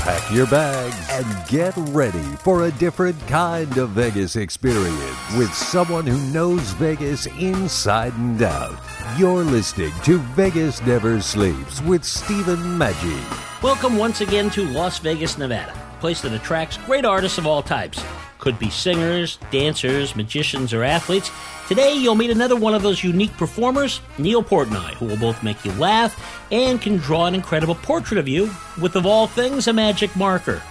[0.00, 6.06] Pack your bags and get ready for a different kind of Vegas experience with someone
[6.06, 8.78] who knows Vegas inside and out.
[9.18, 13.62] You're listening to Vegas Never Sleeps with Stephen Maggi.
[13.62, 17.62] Welcome once again to Las Vegas, Nevada, a place that attracts great artists of all
[17.62, 18.02] types.
[18.40, 21.30] Could be singers, dancers, magicians, or athletes.
[21.68, 25.64] Today, you'll meet another one of those unique performers, Neil Portnoy, who will both make
[25.64, 26.18] you laugh
[26.50, 30.62] and can draw an incredible portrait of you with, of all things, a magic marker.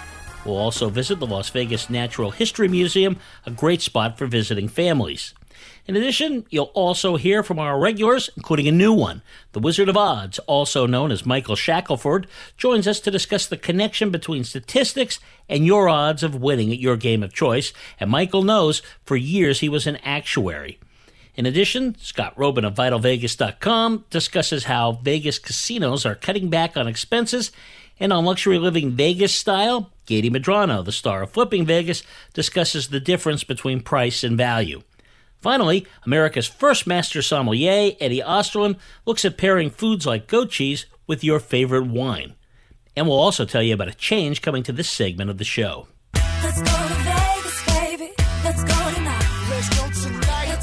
[0.46, 5.34] We'll also visit the Las Vegas Natural History Museum, a great spot for visiting families.
[5.90, 9.24] In addition, you'll also hear from our regulars, including a new one.
[9.54, 14.12] The Wizard of Odds, also known as Michael Shackleford, joins us to discuss the connection
[14.12, 17.74] between statistics and your odds of winning at your game of choice.
[18.00, 20.78] And Michael knows for years he was an actuary.
[21.34, 27.52] In addition, Scott Roeben of VitalVegas.com discusses how Vegas casinos are cutting back on expenses.
[28.00, 32.04] And on Luxury Living Vegas style, Katie Madrano, the star of Flipping Vegas,
[32.36, 34.84] discusses the difference between price and value.
[35.42, 41.24] Finally, America's first master sommelier, Eddie Osterland, looks at pairing foods like goat cheese with
[41.24, 42.36] your favorite wine.
[42.96, 45.88] And we'll also tell you about a change coming to this segment of the show.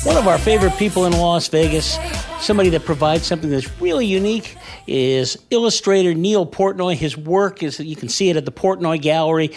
[0.04, 1.98] One of our favorite people in Las Vegas,
[2.40, 6.94] somebody that provides something that's really unique, is illustrator Neil Portnoy.
[6.94, 9.52] His work is you can see it at the Portnoy Gallery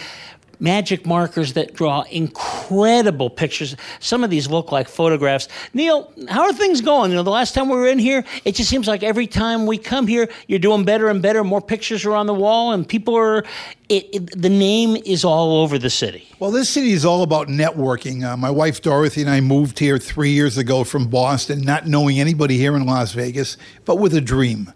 [0.60, 3.74] magic markers that draw incredible pictures.
[3.98, 5.48] Some of these look like photographs.
[5.74, 7.10] Neil, how are things going?
[7.10, 9.66] You know, the last time we were in here, it just seems like every time
[9.66, 11.42] we come here, you're doing better and better.
[11.42, 13.44] More pictures are on the wall, and people are.
[13.88, 16.28] It, it, the name is all over the city.
[16.38, 18.24] Well, this city is all about networking.
[18.24, 22.20] Uh, my wife Dorothy and I moved here three years ago from Boston, not knowing
[22.20, 24.72] anybody here in Las Vegas, but with a dream.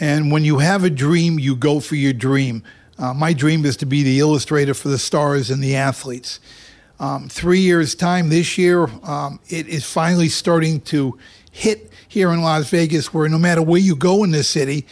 [0.00, 2.62] And when you have a dream, you go for your dream.
[2.98, 6.40] Uh, my dream is to be the illustrator for the stars and the athletes.
[6.98, 11.16] Um, three years' time this year, um, it is finally starting to
[11.52, 14.84] hit here in Las Vegas, where no matter where you go in this city,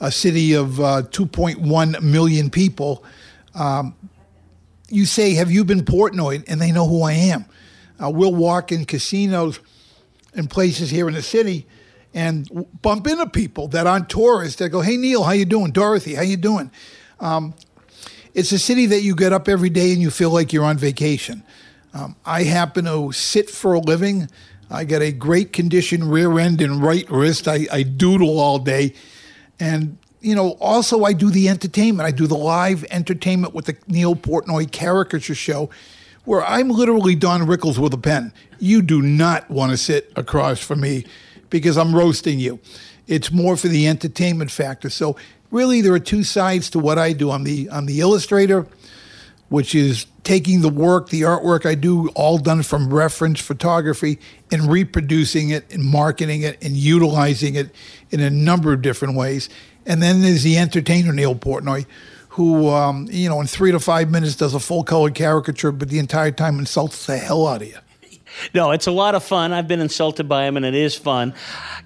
[0.00, 3.04] a city of uh, 2.1 million people,
[3.54, 3.94] um,
[4.88, 6.42] you say, Have you been Portnoy?
[6.48, 7.44] And they know who I am.
[8.02, 9.60] Uh, we'll walk in casinos
[10.34, 11.68] and places here in the city
[12.12, 12.48] and
[12.82, 15.70] bump into people that aren't tourists that go, Hey, Neil, how you doing?
[15.70, 16.72] Dorothy, how you doing?
[17.24, 17.54] Um,
[18.34, 20.76] it's a city that you get up every day and you feel like you're on
[20.76, 21.42] vacation.
[21.94, 24.28] Um, I happen to sit for a living.
[24.70, 27.48] I got a great condition rear end and right wrist.
[27.48, 28.92] I, I doodle all day.
[29.58, 32.06] And, you know, also I do the entertainment.
[32.06, 35.70] I do the live entertainment with the Neil Portnoy caricature show
[36.24, 38.34] where I'm literally Don Rickles with a pen.
[38.58, 41.06] You do not want to sit across from me
[41.48, 42.60] because I'm roasting you.
[43.06, 44.90] It's more for the entertainment factor.
[44.90, 45.16] So
[45.50, 47.30] really there are two sides to what I do.
[47.30, 48.66] I'm the I'm the illustrator,
[49.48, 54.18] which is taking the work, the artwork I do, all done from reference photography,
[54.50, 57.70] and reproducing it and marketing it and utilizing it
[58.10, 59.48] in a number of different ways.
[59.86, 61.86] And then there's the entertainer Neil Portnoy,
[62.30, 65.88] who um, you know in three to five minutes does a full color caricature, but
[65.88, 67.78] the entire time insults the hell out of you.
[68.54, 69.52] No, it's a lot of fun.
[69.52, 71.34] I've been insulted by him, and it is fun.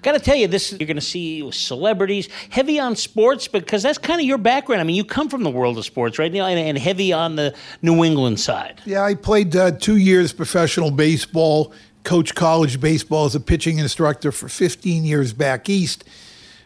[0.01, 3.97] Got to tell you, this you're going to see celebrities heavy on sports because that's
[3.97, 4.81] kind of your background.
[4.81, 6.33] I mean, you come from the world of sports, right?
[6.33, 8.81] And, and heavy on the New England side.
[8.85, 11.73] Yeah, I played uh, two years professional baseball,
[12.03, 16.03] coached college baseball as a pitching instructor for 15 years back east.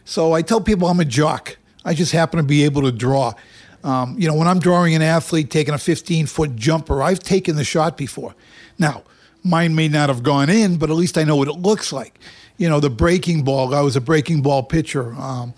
[0.04, 1.56] So I tell people I'm a jock.
[1.84, 3.34] I just happen to be able to draw.
[3.82, 7.56] Um, you know, when I'm drawing an athlete taking a 15 foot jumper, I've taken
[7.56, 8.34] the shot before.
[8.78, 9.02] Now,
[9.44, 12.18] mine may not have gone in, but at least I know what it looks like.
[12.56, 15.14] You know, the breaking ball, I was a breaking ball pitcher.
[15.14, 15.54] Um,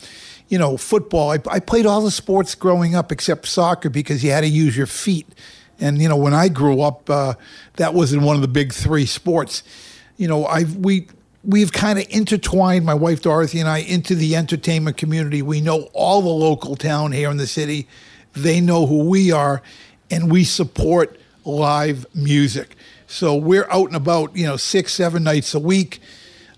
[0.49, 4.31] you know, football, I, I played all the sports growing up except soccer because you
[4.31, 5.27] had to use your feet.
[5.79, 7.35] And, you know, when I grew up, uh,
[7.77, 9.63] that wasn't one of the big three sports.
[10.17, 11.09] You know, I we
[11.45, 15.43] we've kind of intertwined my wife Dorothy and I into the entertainment community.
[15.43, 17.87] We know all the local town here in the city.
[18.33, 19.63] They know who we are,
[20.11, 22.75] and we support live music.
[23.07, 26.01] So we're out and about, you know, six, seven nights a week.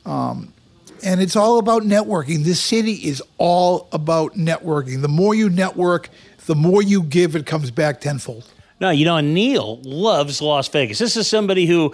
[0.04, 0.52] Um,
[1.04, 2.44] and it's all about networking.
[2.44, 5.02] This city is all about networking.
[5.02, 6.08] The more you network,
[6.46, 8.50] the more you give, it comes back tenfold.
[8.80, 10.98] No, you know, Neil loves Las Vegas.
[10.98, 11.92] This is somebody who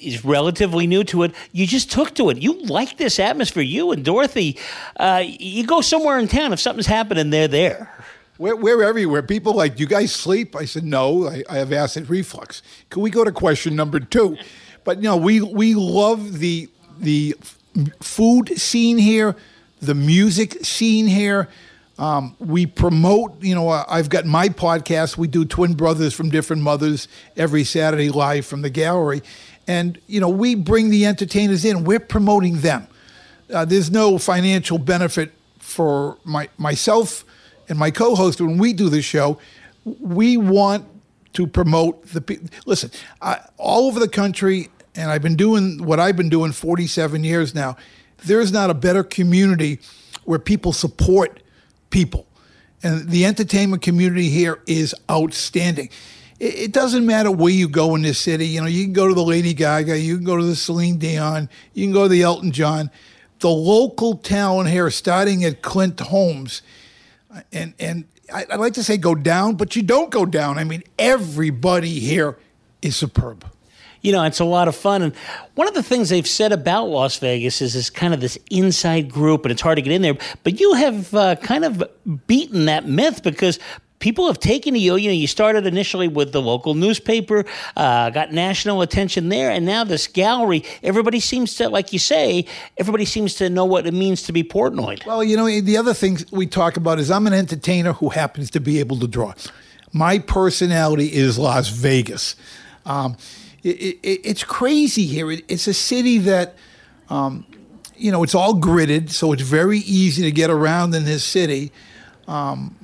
[0.00, 1.34] is relatively new to it.
[1.52, 2.38] You just took to it.
[2.38, 3.62] You like this atmosphere.
[3.62, 4.58] You and Dorothy,
[4.96, 7.90] uh, you go somewhere in town if something's happening, they're there.
[8.36, 9.22] We're, we're everywhere.
[9.22, 10.56] People like, do you guys sleep?
[10.56, 12.62] I said, no, I, I have acid reflux.
[12.90, 14.36] Can we go to question number two?
[14.82, 17.36] But you know, we we love the the
[18.00, 19.34] food scene here,
[19.80, 21.48] the music scene here.
[21.96, 25.16] Um, we promote, you know, I've got my podcast.
[25.16, 29.22] We do Twin Brothers from Different Mothers every Saturday live from the gallery.
[29.68, 32.88] And, you know, we bring the entertainers in, we're promoting them.
[33.52, 37.24] Uh, there's no financial benefit for my, myself
[37.68, 39.38] and my co host when we do this show.
[39.84, 40.86] We want
[41.34, 42.48] to promote the people.
[42.64, 42.90] Listen,
[43.20, 47.54] I, all over the country, and I've been doing what I've been doing 47 years
[47.54, 47.76] now,
[48.24, 49.80] there's not a better community
[50.24, 51.40] where people support
[51.90, 52.26] people.
[52.82, 55.90] And the entertainment community here is outstanding.
[56.38, 58.46] It, it doesn't matter where you go in this city.
[58.46, 60.98] You know, you can go to the Lady Gaga, you can go to the Celine
[60.98, 62.90] Dion, you can go to the Elton John.
[63.40, 66.62] The local town here, starting at Clint Holmes,
[67.52, 70.58] and and I, I'd like to say go down, but you don't go down.
[70.58, 72.38] I mean, everybody here
[72.82, 73.44] is superb
[74.04, 75.00] you know, it's a lot of fun.
[75.00, 75.16] And
[75.54, 79.10] one of the things they've said about Las Vegas is this kind of this inside
[79.10, 80.18] group, and it's hard to get in there.
[80.44, 81.82] But you have uh, kind of
[82.26, 83.58] beaten that myth because
[84.04, 84.96] people have taken to you.
[84.96, 89.64] You know, you started initially with the local newspaper, uh, got national attention there, and
[89.64, 90.62] now this gallery.
[90.82, 92.44] Everybody seems to, like you say,
[92.76, 95.04] everybody seems to know what it means to be Portnoy.
[95.06, 98.50] Well, you know, the other thing we talk about is I'm an entertainer who happens
[98.50, 99.32] to be able to draw.
[99.90, 102.36] My personality is Las Vegas.
[102.84, 103.16] Um,
[103.62, 105.30] it, it, it's crazy here.
[105.30, 106.56] It, it's a city that,
[107.08, 107.46] um,
[107.96, 111.72] you know, it's all gridded, so it's very easy to get around in this city.
[112.28, 112.83] Um,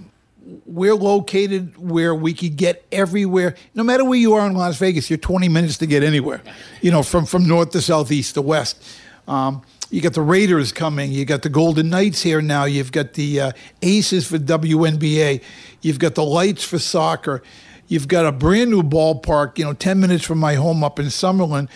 [0.67, 3.55] we're located where we could get everywhere.
[3.75, 6.43] No matter where you are in Las Vegas, you're 20 minutes to get anywhere.
[6.83, 8.83] You know, from from north to south, east to west.
[9.29, 11.11] Um, you got the Raiders coming.
[11.11, 12.65] You got the Golden Knights here now.
[12.65, 13.53] You've got the uh,
[13.83, 15.43] Aces for WNBA.
[15.83, 17.43] You've got the Lights for soccer.
[17.89, 21.07] You've got a brand new ballpark, you know, 10 minutes from my home up in
[21.07, 21.69] Summerlin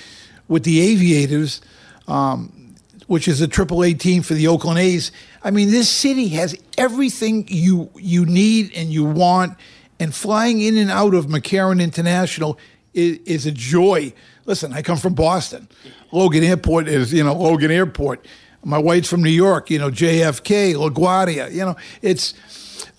[0.47, 1.61] with the Aviators,
[2.07, 2.64] um,
[3.07, 5.13] which is a triple A team for the Oakland A's.
[5.43, 9.57] I mean, this city has everything you you need and you want,
[10.01, 12.59] and flying in and out of McCarran International
[12.93, 14.13] is, is a joy.
[14.47, 15.69] Listen, I come from Boston.
[16.13, 18.27] Logan Airport is, you know, Logan Airport.
[18.63, 21.53] My wife's from New York, you know, JFK, LaGuardia.
[21.53, 22.35] You know, it's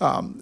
[0.00, 0.40] um,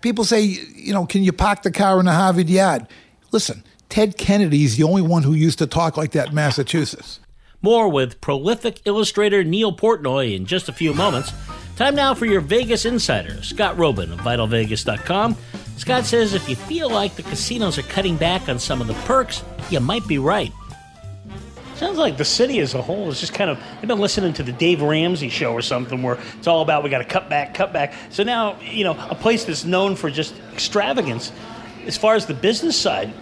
[0.00, 2.86] people say, you know, can you park the car in the Harvard yard?
[3.30, 7.20] Listen, Ted Kennedy's the only one who used to talk like that in Massachusetts.
[7.62, 11.32] More with prolific illustrator Neil Portnoy in just a few moments.
[11.76, 15.36] Time now for your Vegas Insider, Scott Roeben of VitalVegas.com.
[15.76, 18.94] Scott says if you feel like the casinos are cutting back on some of the
[19.04, 20.52] perks, you might be right.
[21.76, 23.62] Sounds like the city as a whole is just kind of.
[23.80, 26.90] I've been listening to the Dave Ramsey show or something where it's all about we
[26.90, 27.94] got to cut back, cut back.
[28.10, 31.32] So now, you know, a place that's known for just extravagance,
[31.86, 33.12] as far as the business side,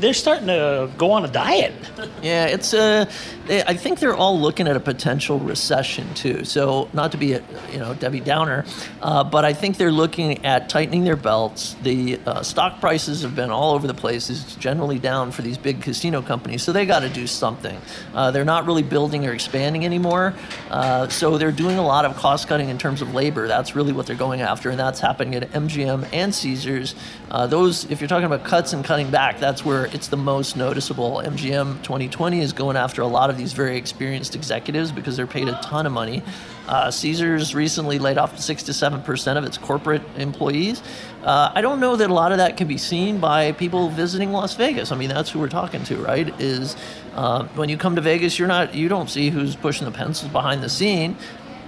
[0.00, 1.74] they're starting to go on a diet.
[2.22, 3.10] Yeah, it's uh,
[3.48, 6.44] I think they're all looking at a potential recession too.
[6.44, 7.42] So not to be a
[7.72, 8.64] you know Debbie Downer,
[9.02, 11.74] uh, but I think they're looking at tightening their belts.
[11.82, 14.30] The uh, stock prices have been all over the place.
[14.30, 17.80] It's generally down for these big casino companies, so they got to do something.
[18.14, 20.34] Uh, they're not really building or expanding anymore,
[20.70, 23.48] uh, so they're doing a lot of cost cutting in terms of labor.
[23.48, 26.94] That's really what they're going after, and that's happening at MGM and Caesars.
[27.30, 30.56] Uh, those, if you're talking about cuts and cutting back, that's where it's the most
[30.56, 31.22] noticeable.
[31.24, 35.48] MGM 2020 is going after a lot of these very experienced executives because they're paid
[35.48, 36.22] a ton of money.
[36.66, 40.82] Uh, Caesars recently laid off six to seven percent of its corporate employees.
[41.22, 44.32] Uh, I don't know that a lot of that can be seen by people visiting
[44.32, 44.92] Las Vegas.
[44.92, 46.28] I mean, that's who we're talking to, right?
[46.40, 46.76] Is
[47.14, 50.30] uh, when you come to Vegas, you're not, you don't see who's pushing the pencils
[50.30, 51.16] behind the scene.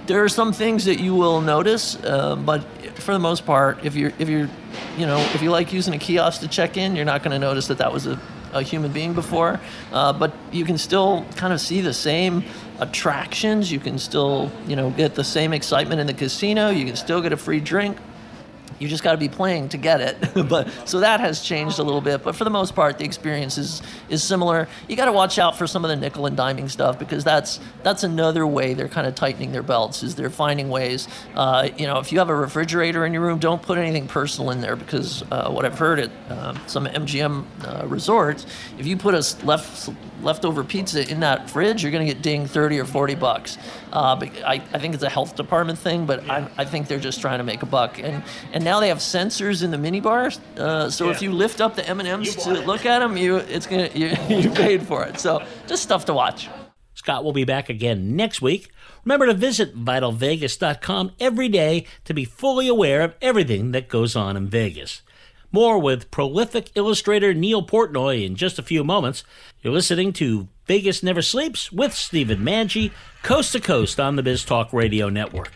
[0.07, 3.95] There are some things that you will notice, uh, but for the most part, if
[3.95, 4.49] you're if you're
[4.97, 7.39] you know if you like using a kiosk to check in, you're not going to
[7.39, 8.19] notice that that was a
[8.53, 9.59] a human being before,
[9.91, 12.43] uh, but you can still kind of see the same
[12.79, 13.71] attractions.
[13.71, 16.69] You can still, you know, get the same excitement in the casino.
[16.69, 17.97] You can still get a free drink.
[18.81, 20.47] You just got to be playing to get it.
[20.49, 22.23] but so that has changed a little bit.
[22.23, 24.67] But for the most part, the experience is is similar.
[24.87, 27.59] You got to watch out for some of the nickel and diming stuff because that's
[27.83, 30.01] that's another way they're kind of tightening their belts.
[30.01, 31.07] Is they're finding ways.
[31.35, 34.49] Uh, you know, if you have a refrigerator in your room, don't put anything personal
[34.49, 38.47] in there because uh, what I've heard at uh, some MGM uh, resorts,
[38.79, 39.89] if you put a left
[40.23, 43.57] leftover pizza in that fridge, you're going to get dinged 30 or 40 bucks.
[43.91, 46.99] Uh, but I, I think it's a health department thing, but I, I think they're
[46.99, 47.99] just trying to make a buck.
[47.99, 48.23] And
[48.53, 50.39] and now now they have sensors in the minibar.
[50.57, 52.65] Uh, so if you lift up the M and M's to it.
[52.65, 55.19] look at them, you it's gonna you, you paid for it.
[55.19, 56.47] So just stuff to watch.
[56.93, 58.71] Scott will be back again next week.
[59.03, 64.37] Remember to visit vitalvegas.com every day to be fully aware of everything that goes on
[64.37, 65.01] in Vegas.
[65.51, 69.25] More with prolific illustrator Neil Portnoy in just a few moments.
[69.61, 74.45] You're listening to Vegas Never Sleeps with Stephen Manji, coast to coast on the Biz
[74.45, 75.51] Talk Radio Network.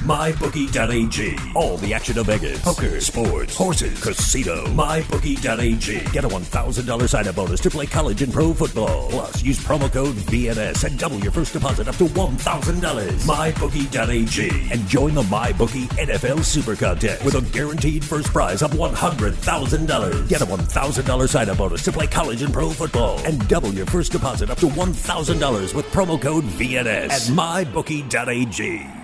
[0.00, 1.38] MyBookie.ag.
[1.54, 2.62] All the action of Vegas.
[2.62, 4.64] Poker, sports, horses, casino.
[4.66, 6.12] MyBookie.ag.
[6.12, 9.10] Get a $1,000 sign-up bonus to play college and pro football.
[9.10, 13.10] Plus, use promo code VNS and double your first deposit up to $1,000.
[13.26, 14.72] MyBookie.ag.
[14.72, 20.28] And join the MyBookie NFL Super Contest with a guaranteed first prize of $100,000.
[20.28, 23.18] Get a $1,000 sign-up bonus to play college and pro football.
[23.20, 28.99] And double your first deposit up to $1,000 with promo code VNS at MyBookie.ag.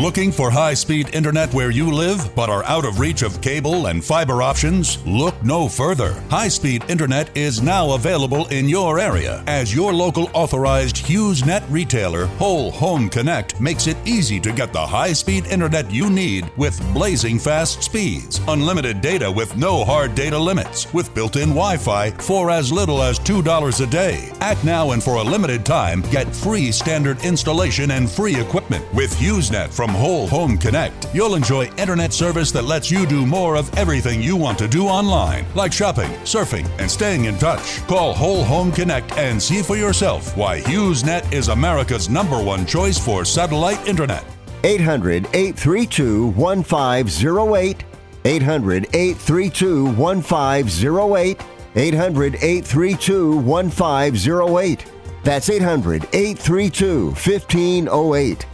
[0.00, 3.88] Looking for high speed internet where you live but are out of reach of cable
[3.88, 4.96] and fiber options?
[5.04, 6.14] Look no further.
[6.30, 12.24] High speed internet is now available in your area as your local authorized HughesNet retailer,
[12.38, 16.80] Whole Home Connect, makes it easy to get the high speed internet you need with
[16.94, 22.10] blazing fast speeds, unlimited data with no hard data limits, with built in Wi Fi
[22.12, 24.32] for as little as $2 a day.
[24.40, 29.14] Act now and for a limited time, get free standard installation and free equipment with
[29.16, 31.06] HughesNet from Whole Home Connect.
[31.14, 34.86] You'll enjoy internet service that lets you do more of everything you want to do
[34.86, 37.86] online, like shopping, surfing, and staying in touch.
[37.86, 42.98] Call Whole Home Connect and see for yourself why HughesNet is America's number one choice
[42.98, 44.24] for satellite internet.
[44.64, 47.84] 800 832 1508.
[48.24, 51.42] 800 832 1508.
[51.76, 54.84] 800 832 1508.
[55.22, 58.46] That's 800 832 1508.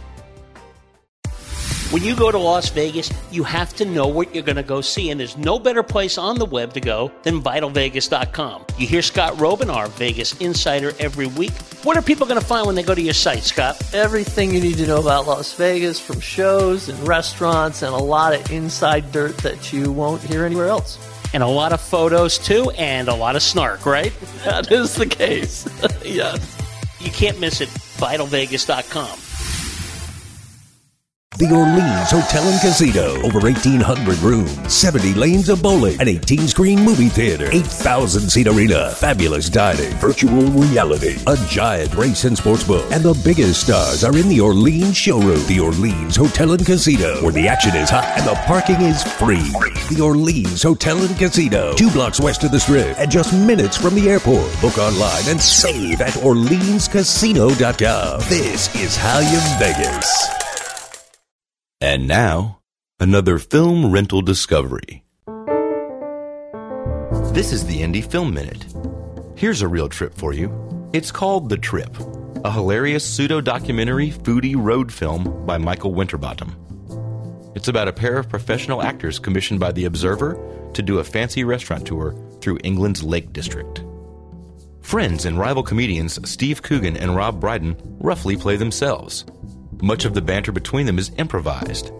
[1.89, 4.81] When you go to Las Vegas, you have to know what you're going to go
[4.81, 8.65] see, and there's no better place on the web to go than vitalvegas.com.
[8.77, 11.53] You hear Scott Roeben, our Vegas insider, every week.
[11.83, 13.81] What are people going to find when they go to your site, Scott?
[13.93, 18.33] Everything you need to know about Las Vegas, from shows and restaurants, and a lot
[18.33, 20.99] of inside dirt that you won't hear anywhere else.
[21.33, 24.11] And a lot of photos, too, and a lot of snark, right?
[24.43, 25.65] That is the case.
[26.03, 26.57] yes.
[26.99, 27.69] You can't miss it.
[27.69, 29.26] VitalVegas.com.
[31.37, 33.21] The Orleans Hotel and Casino.
[33.21, 38.89] Over 1,800 rooms, 70 lanes of bowling, an 18 screen movie theater, 8,000 seat arena,
[38.95, 44.17] fabulous dining, virtual reality, a giant race and sports book, and the biggest stars are
[44.17, 45.45] in the Orleans showroom.
[45.45, 49.47] The Orleans Hotel and Casino, where the action is hot and the parking is free.
[49.95, 53.93] The Orleans Hotel and Casino, two blocks west of the strip and just minutes from
[53.93, 54.49] the airport.
[54.59, 58.21] Book online and save at OrleansCasino.com.
[58.21, 60.46] This is how you Vegas.
[61.79, 62.61] And now,
[62.99, 65.03] another film rental discovery.
[67.33, 68.65] This is the Indie Film Minute.
[69.35, 70.51] Here's a real trip for you.
[70.91, 71.95] It's called The Trip,
[72.43, 76.55] a hilarious pseudo documentary foodie road film by Michael Winterbottom.
[77.53, 81.43] It's about a pair of professional actors commissioned by The Observer to do a fancy
[81.43, 83.83] restaurant tour through England's Lake District.
[84.81, 89.25] Friends and rival comedians Steve Coogan and Rob Brydon roughly play themselves.
[89.81, 91.91] Much of the banter between them is improvised.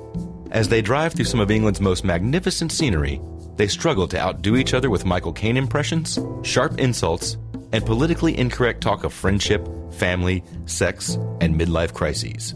[0.51, 3.21] As they drive through some of England's most magnificent scenery,
[3.57, 7.37] they struggle to outdo each other with Michael Caine impressions, sharp insults,
[7.73, 12.55] and politically incorrect talk of friendship, family, sex, and midlife crises.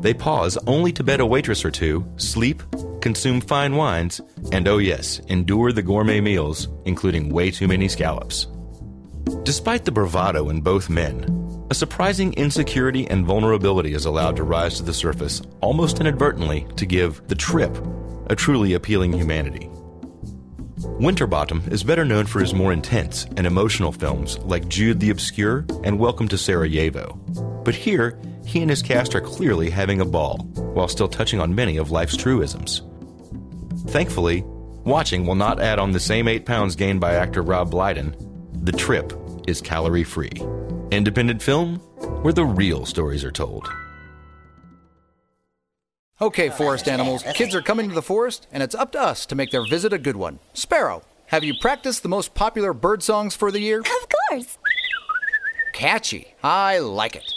[0.00, 2.62] They pause only to bed a waitress or two, sleep,
[3.00, 4.20] consume fine wines,
[4.52, 8.46] and oh yes, endure the gourmet meals, including way too many scallops.
[9.44, 14.76] Despite the bravado in both men, a surprising insecurity and vulnerability is allowed to rise
[14.76, 17.76] to the surface, almost inadvertently, to give the trip
[18.26, 19.70] a truly appealing humanity.
[21.00, 25.64] Winterbottom is better known for his more intense and emotional films like Jude the Obscure
[25.82, 27.18] and Welcome to Sarajevo.
[27.64, 30.38] But here, he and his cast are clearly having a ball,
[30.74, 32.82] while still touching on many of life's truisms.
[33.86, 34.42] Thankfully,
[34.84, 38.14] watching will not add on the same 8 pounds gained by actor Rob Brydon.
[38.62, 39.12] The trip
[39.46, 40.32] is calorie free.
[40.90, 41.76] Independent film
[42.22, 43.68] where the real stories are told.
[46.20, 49.34] Okay, forest animals, kids are coming to the forest, and it's up to us to
[49.34, 50.38] make their visit a good one.
[50.52, 53.80] Sparrow, have you practiced the most popular bird songs for the year?
[53.80, 54.58] Of course.
[55.72, 56.34] Catchy.
[56.42, 57.33] I like it.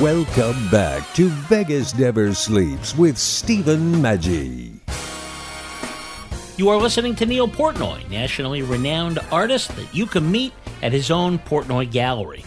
[0.00, 4.80] Welcome back to Vegas Never Sleeps with Stephen Maggi.
[6.58, 11.12] You are listening to Neil Portnoy, nationally renowned artist that you can meet at his
[11.12, 12.44] own Portnoy Gallery.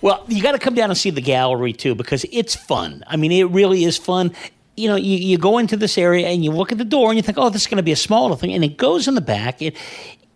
[0.00, 3.04] Well, you got to come down and see the gallery too because it's fun.
[3.08, 4.32] I mean, it really is fun.
[4.74, 7.18] You know, you, you go into this area and you look at the door and
[7.18, 8.54] you think, oh, this is going to be a small little thing.
[8.54, 9.60] And it goes in the back.
[9.60, 9.76] It,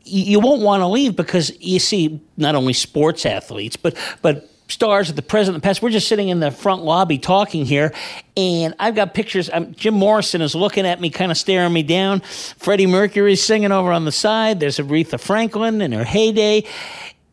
[0.04, 5.10] you won't want to leave because you see not only sports athletes, but, but stars
[5.10, 5.82] of the present and past.
[5.82, 7.92] We're just sitting in the front lobby talking here,
[8.36, 9.48] and I've got pictures.
[9.72, 12.20] Jim Morrison is looking at me, kind of staring me down.
[12.20, 14.60] Freddie Mercury's singing over on the side.
[14.60, 16.64] There's Aretha Franklin in her heyday.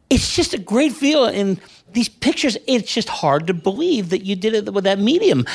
[0.10, 1.26] It's just a great feel.
[1.26, 1.60] And
[1.92, 5.46] these pictures, it's just hard to believe that you did it with that medium.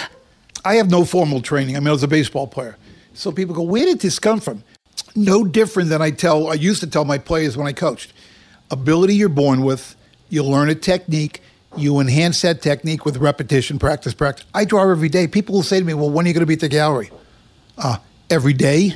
[0.64, 1.76] I have no formal training.
[1.76, 2.76] I mean, I was a baseball player.
[3.14, 4.64] So people go, where did this come from?
[5.14, 8.12] No different than I tell, I used to tell my players when I coached.
[8.70, 9.96] Ability you're born with,
[10.28, 11.40] you learn a technique,
[11.76, 14.46] you enhance that technique with repetition, practice, practice.
[14.54, 15.26] I draw every day.
[15.26, 17.10] People will say to me, well, when are you going to be at the gallery?
[17.76, 17.98] Uh,
[18.30, 18.94] every day.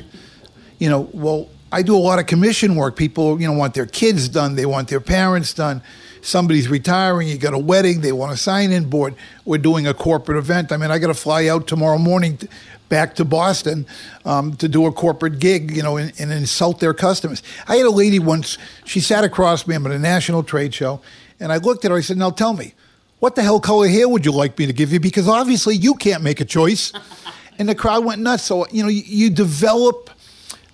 [0.79, 2.95] You know, well, I do a lot of commission work.
[2.95, 5.81] People, you know, want their kids done, they want their parents done.
[6.21, 9.15] Somebody's retiring, you got a wedding, they want a sign in board.
[9.43, 10.71] We're doing a corporate event.
[10.71, 12.47] I mean, I got to fly out tomorrow morning t-
[12.89, 13.87] back to Boston
[14.23, 17.41] um, to do a corporate gig, you know, and, and insult their customers.
[17.67, 21.01] I had a lady once, she sat across me, I'm at a national trade show,
[21.39, 22.73] and I looked at her, I said, now tell me,
[23.19, 24.99] what the hell color hair would you like me to give you?
[24.99, 26.91] Because obviously you can't make a choice.
[27.59, 28.43] and the crowd went nuts.
[28.43, 30.09] So, you know, you, you develop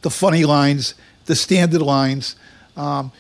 [0.02, 2.36] the funny lines, the standard lines.
[2.76, 3.12] Um,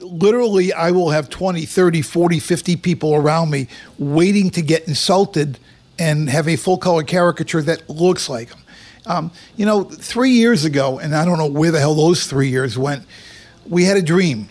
[0.00, 5.58] literally, I will have 20, 30, 40, 50 people around me waiting to get insulted
[5.98, 8.60] and have a full color caricature that looks like them.
[9.06, 12.48] Um, you know, three years ago, and I don't know where the hell those three
[12.48, 13.04] years went,
[13.68, 14.48] we had a dream.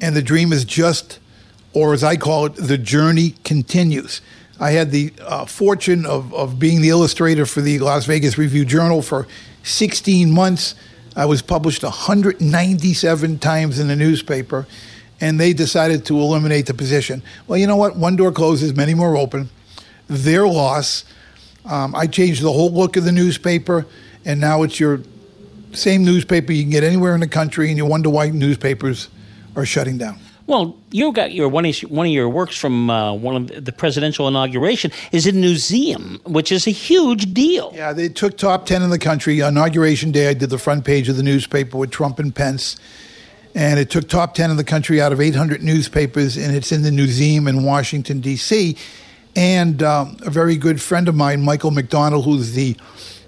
[0.00, 1.20] And the dream is just,
[1.74, 4.20] or as I call it, the journey continues.
[4.60, 8.64] I had the uh, fortune of, of being the illustrator for the Las Vegas Review
[8.64, 9.26] Journal for
[9.64, 10.74] 16 months.
[11.16, 14.66] I was published 197 times in the newspaper,
[15.20, 17.22] and they decided to eliminate the position.
[17.46, 17.96] Well, you know what?
[17.96, 19.50] One door closes, many more open.
[20.08, 21.04] Their loss.
[21.64, 23.86] Um, I changed the whole look of the newspaper,
[24.24, 25.00] and now it's your
[25.72, 29.08] same newspaper you can get anywhere in the country, and you wonder why newspapers
[29.56, 30.18] are shutting down.
[30.46, 34.26] Well, you got your one one of your works from uh, one of the presidential
[34.26, 37.72] inauguration is in the museum, which is a huge deal.
[37.74, 39.40] Yeah, they took top 10 in the country.
[39.40, 42.76] Inauguration day, I did the front page of the newspaper with Trump and Pence.
[43.54, 46.82] And it took top 10 in the country out of 800 newspapers, and it's in
[46.82, 48.76] the museum in Washington, D.C.
[49.36, 52.76] And um, a very good friend of mine, Michael McDonald, who's the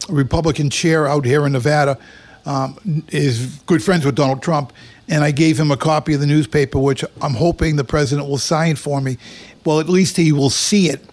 [0.09, 1.99] Republican chair out here in Nevada,
[2.47, 4.73] um, is good friends with Donald Trump.
[5.09, 8.39] And I gave him a copy of the newspaper, which I'm hoping the president will
[8.39, 9.19] sign for me.
[9.65, 11.05] Well, at least he will see it.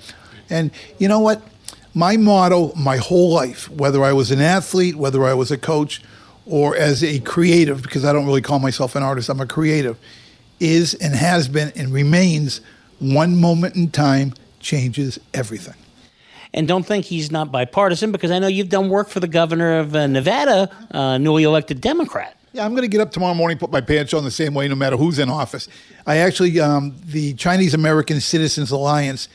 [0.49, 1.41] And you know what?
[1.93, 6.01] My motto, my whole life, whether I was an athlete, whether I was a coach,
[6.45, 9.97] or as a creative, because I don't really call myself an artist, I'm a creative,
[10.59, 12.61] is and has been and remains
[12.99, 15.75] one moment in time changes everything.
[16.53, 19.79] And don't think he's not bipartisan because I know you've done work for the governor
[19.79, 22.37] of uh, Nevada, uh, newly elected Democrat.
[22.53, 24.67] Yeah, I'm going to get up tomorrow morning, put my pants on the same way,
[24.67, 25.69] no matter who's in office.
[26.05, 29.29] I actually, um, the Chinese American Citizens Alliance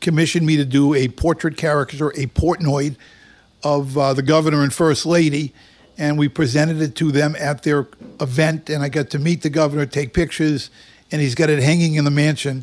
[0.00, 2.94] commissioned me to do a portrait caricature, a Portnoid
[3.64, 5.52] of uh, the governor and first lady,
[5.98, 7.88] and we presented it to them at their
[8.20, 8.70] event.
[8.70, 10.70] And I got to meet the governor, take pictures,
[11.10, 12.62] and he's got it hanging in the mansion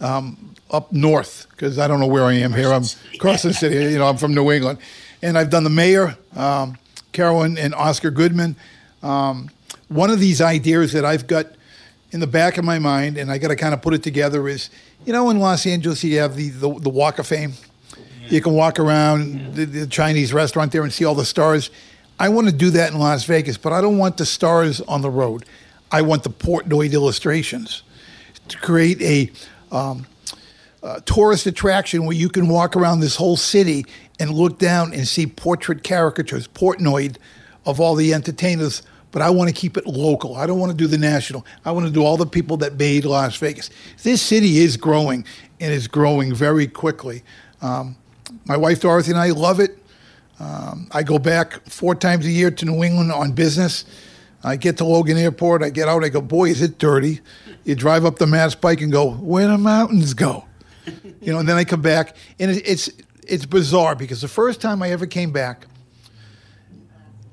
[0.00, 2.72] um, up north because I don't know where I am here.
[2.72, 3.74] I'm across the city.
[3.90, 4.78] You know, I'm from New England,
[5.20, 6.78] and I've done the mayor, um,
[7.10, 8.54] Carolyn and Oscar Goodman.
[9.02, 9.50] Um,
[9.88, 11.46] one of these ideas that I've got
[12.10, 14.48] in the back of my mind, and I got to kind of put it together,
[14.48, 14.70] is
[15.04, 17.54] you know, in Los Angeles, you have the the, the Walk of Fame.
[18.28, 21.70] You can walk around the, the Chinese restaurant there and see all the stars.
[22.18, 25.02] I want to do that in Las Vegas, but I don't want the stars on
[25.02, 25.44] the road.
[25.90, 27.82] I want the Portnoy illustrations
[28.48, 29.30] to create a
[29.74, 30.06] um,
[31.04, 33.84] tourist attraction where you can walk around this whole city
[34.18, 37.16] and look down and see portrait caricatures, Portnoid,
[37.66, 38.82] of all the entertainers
[39.12, 40.34] but I want to keep it local.
[40.34, 41.46] I don't want to do the national.
[41.64, 43.70] I want to do all the people that made Las Vegas.
[44.02, 45.24] This city is growing
[45.60, 47.22] and is growing very quickly.
[47.60, 47.96] Um,
[48.46, 49.78] my wife Dorothy and I love it.
[50.40, 53.84] Um, I go back four times a year to New England on business.
[54.42, 55.62] I get to Logan Airport.
[55.62, 56.02] I get out.
[56.02, 57.20] I go, boy, is it dirty.
[57.64, 60.46] You drive up the Mass Pike and go, where the mountains go?
[61.20, 62.90] You know, and then I come back, and it, it's
[63.28, 65.66] it's bizarre because the first time I ever came back,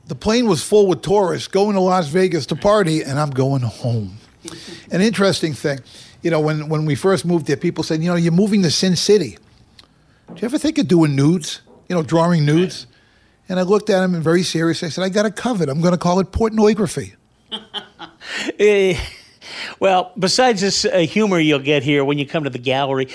[0.10, 3.62] the plane was full with tourists going to Las Vegas to party, and I'm going
[3.62, 4.18] home.
[4.92, 5.80] An interesting thing,
[6.24, 8.72] you know, when when we first moved there, people said, you know, you're moving to
[8.72, 9.38] Sin City.
[10.28, 11.62] Do you ever think of doing nudes?
[11.88, 12.88] You know, drawing nudes?
[13.48, 14.84] And I looked at him and very serious.
[14.84, 15.70] I said, I got it covered.
[15.70, 17.16] I'm going to call it pornography.
[18.60, 19.00] Eh,
[19.80, 23.08] well, besides this uh, humor you'll get here when you come to the gallery,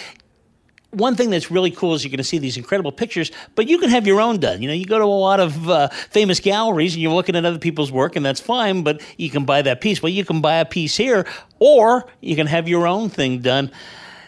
[0.95, 3.79] one thing that's really cool is you're going to see these incredible pictures, but you
[3.79, 4.63] can have your own done.
[4.63, 7.45] You know, you go to a lot of uh, famous galleries and you're looking at
[7.45, 10.03] other people's work, and that's fine, but you can buy that piece.
[10.03, 11.27] Well, you can buy a piece here,
[11.59, 13.71] or you can have your own thing done.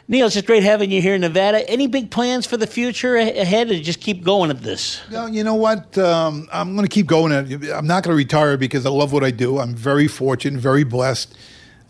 [0.09, 1.69] Neil, it's just great having you here in Nevada.
[1.69, 5.01] Any big plans for the future ahead, or just keep going at this?
[5.11, 5.99] No, you know what?
[5.99, 7.33] Um, I'm going to keep going.
[7.33, 7.47] At.
[7.73, 9.59] I'm not going to retire because I love what I do.
[9.59, 11.37] I'm very fortunate, very blessed.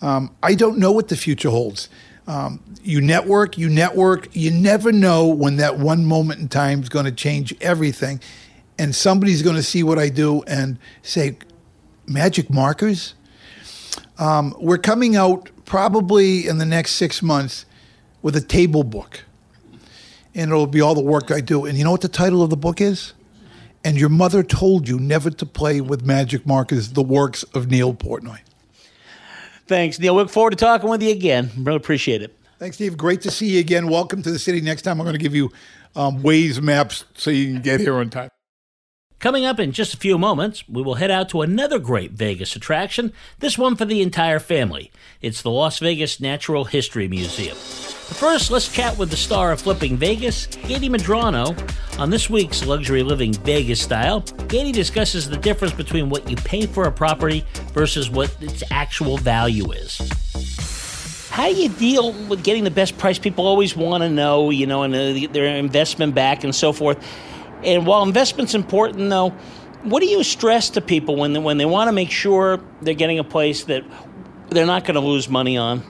[0.01, 1.91] Um, I don't know what the future holds.
[2.27, 4.35] Um, you network, you network.
[4.35, 8.21] You never know when that one moment in time is going to change everything,
[8.79, 11.37] and somebody's going to see what I do and say,
[12.07, 13.15] "Magic markers."
[14.19, 17.67] Um, we're coming out probably in the next six months
[18.23, 19.23] with a table book,
[20.35, 21.65] and it'll be all the work I do.
[21.65, 23.13] And you know what the title of the book is?
[23.85, 26.95] And your mother told you never to play with magic markers.
[26.95, 28.41] The works of Neil Portnoy.
[29.67, 30.15] Thanks, Neil.
[30.15, 31.51] We look forward to talking with you again.
[31.59, 32.37] Really appreciate it.
[32.59, 32.97] Thanks, Steve.
[32.97, 33.89] Great to see you again.
[33.89, 34.61] Welcome to the city.
[34.61, 35.51] Next time, I'm going to give you
[35.95, 38.31] um, Waze maps so you can get here on time.
[39.19, 42.55] Coming up in just a few moments, we will head out to another great Vegas
[42.55, 44.93] attraction, this one for the entire family.
[45.23, 47.57] It's the Las Vegas Natural History Museum.
[48.09, 51.59] But first, let's chat with the star of Flipping Vegas, Katie Madrano.
[51.99, 56.67] On this week's Luxury Living Vegas Style, Katie discusses the difference between what you pay
[56.67, 59.99] for a property versus what its actual value is.
[61.31, 63.19] How do you deal with getting the best price?
[63.19, 67.05] People always want to know, you know, and uh, their investment back and so forth.
[67.65, 69.31] And while investment's important, though,
[69.83, 72.95] what do you stress to people when they, when they want to make sure they're
[72.95, 73.85] getting a place that
[74.51, 75.83] they're not going to lose money on?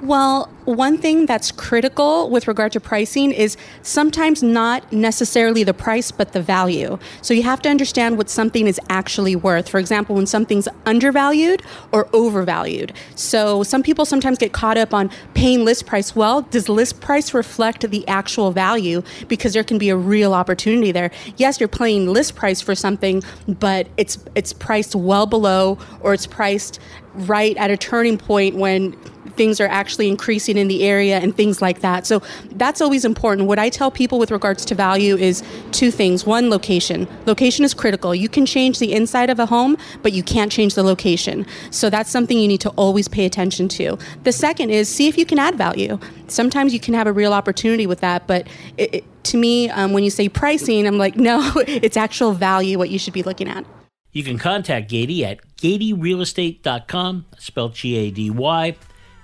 [0.00, 6.12] Well, one thing that's critical with regard to pricing is sometimes not necessarily the price,
[6.12, 6.98] but the value.
[7.20, 9.68] So you have to understand what something is actually worth.
[9.68, 12.92] For example, when something's undervalued or overvalued.
[13.16, 16.14] So some people sometimes get caught up on paying list price.
[16.14, 19.02] Well, does list price reflect the actual value?
[19.26, 21.10] Because there can be a real opportunity there.
[21.38, 26.26] Yes, you're paying list price for something, but it's it's priced well below or it's
[26.26, 26.78] priced
[27.20, 28.96] right at a turning point when
[29.38, 32.06] things are actually increasing in the area and things like that.
[32.06, 32.20] So
[32.52, 33.48] that's always important.
[33.48, 36.26] What I tell people with regards to value is two things.
[36.26, 37.08] One, location.
[37.24, 38.14] Location is critical.
[38.14, 41.46] You can change the inside of a home, but you can't change the location.
[41.70, 43.96] So that's something you need to always pay attention to.
[44.24, 45.98] The second is see if you can add value.
[46.26, 49.92] Sometimes you can have a real opportunity with that, but it, it, to me, um,
[49.92, 53.48] when you say pricing, I'm like, no, it's actual value what you should be looking
[53.48, 53.64] at.
[54.12, 58.76] You can contact Gady at GadyRealEstate.com, spelled G A D Y.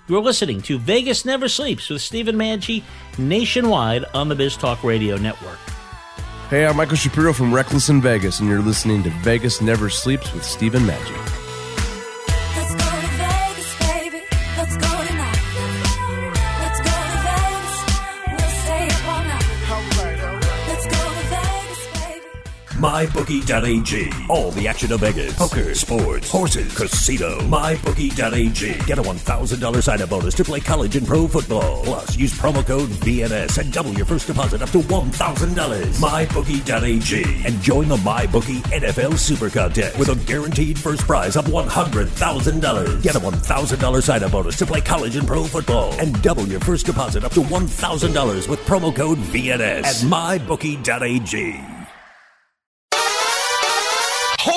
[0.06, 2.82] You're listening to Vegas Never Sleeps with Stephen Manchi
[3.16, 5.58] nationwide on the Biz Talk Radio Network.
[6.50, 10.32] Hey, I'm Michael Shapiro from Reckless in Vegas, and you're listening to Vegas Never Sleeps
[10.34, 11.16] with Stephen Magic.
[22.74, 24.10] MyBookie.ag.
[24.28, 25.36] All the action of Vegas.
[25.36, 27.38] Poker, sports, horses, casino.
[27.40, 28.86] MyBookie.ag.
[28.86, 31.84] Get a $1,000 sign-up bonus to play college and pro football.
[31.84, 35.84] Plus, use promo code VNS and double your first deposit up to $1,000.
[36.00, 37.46] MyBookie.ag.
[37.46, 43.02] And join the MyBookie NFL Super Contest with a guaranteed first prize of $100,000.
[43.02, 45.92] Get a $1,000 sign-up bonus to play college and pro football.
[46.00, 51.73] And double your first deposit up to $1,000 with promo code VNS at MyBookie.ag.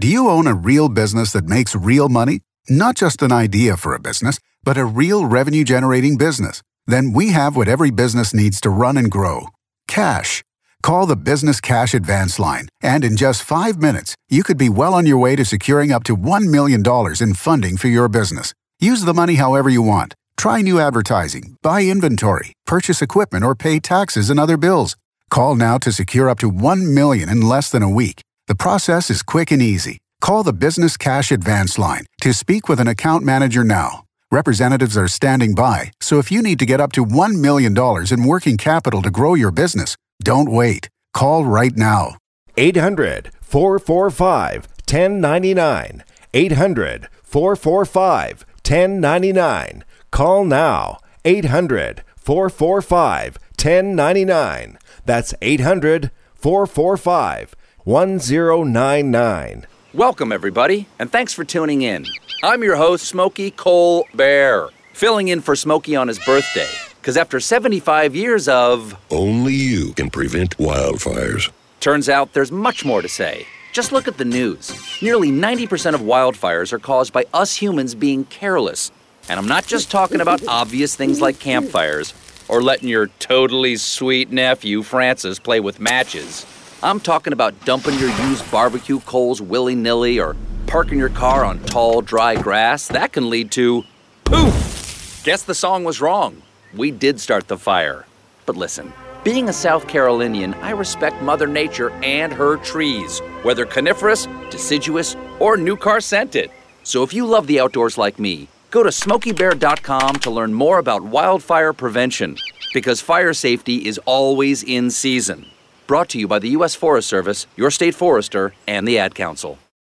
[0.00, 2.42] Do you own a real business that makes real money?
[2.68, 6.62] Not just an idea for a business, but a real revenue generating business?
[6.86, 9.48] Then we have what every business needs to run and grow
[9.88, 10.44] cash.
[10.84, 14.94] Call the Business Cash Advance Line, and in just five minutes, you could be well
[14.94, 16.80] on your way to securing up to $1 million
[17.20, 18.54] in funding for your business.
[18.78, 20.14] Use the money however you want.
[20.36, 24.94] Try new advertising, buy inventory, purchase equipment, or pay taxes and other bills.
[25.28, 28.22] Call now to secure up to 1 million in less than a week.
[28.48, 29.98] The process is quick and easy.
[30.22, 34.04] Call the Business Cash Advance Line to speak with an account manager now.
[34.30, 37.76] Representatives are standing by, so if you need to get up to $1 million
[38.10, 40.88] in working capital to grow your business, don't wait.
[41.12, 42.16] Call right now.
[42.56, 46.04] 800 445 1099.
[46.32, 49.84] 800 445 1099.
[50.10, 50.96] Call now.
[51.26, 54.78] 800 445 1099.
[55.04, 57.54] That's 800 445
[57.88, 59.66] 1099.
[59.94, 62.04] Welcome, everybody, and thanks for tuning in.
[62.42, 66.68] I'm your host, Smokey Cole Bear, filling in for Smokey on his birthday.
[67.00, 68.94] Because after 75 years of.
[69.10, 71.50] Only you can prevent wildfires.
[71.80, 73.46] Turns out there's much more to say.
[73.72, 74.70] Just look at the news.
[75.00, 78.92] Nearly 90% of wildfires are caused by us humans being careless.
[79.30, 82.12] And I'm not just talking about obvious things like campfires
[82.48, 86.44] or letting your totally sweet nephew, Francis, play with matches.
[86.80, 90.36] I'm talking about dumping your used barbecue coals willy nilly or
[90.68, 92.86] parking your car on tall, dry grass.
[92.86, 93.82] That can lead to.
[94.22, 95.22] Poof!
[95.24, 96.40] Guess the song was wrong.
[96.72, 98.06] We did start the fire.
[98.46, 98.92] But listen,
[99.24, 105.56] being a South Carolinian, I respect Mother Nature and her trees, whether coniferous, deciduous, or
[105.56, 106.48] new car scented.
[106.84, 111.02] So if you love the outdoors like me, go to smokeybear.com to learn more about
[111.02, 112.36] wildfire prevention,
[112.72, 115.44] because fire safety is always in season.
[115.88, 116.74] Brought to you by the U.S.
[116.74, 119.58] Forest Service, your state forester, and the Ad Council.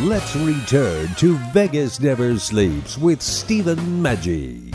[0.00, 4.74] Let's return to Vegas Never Sleeps with Stephen Maggi.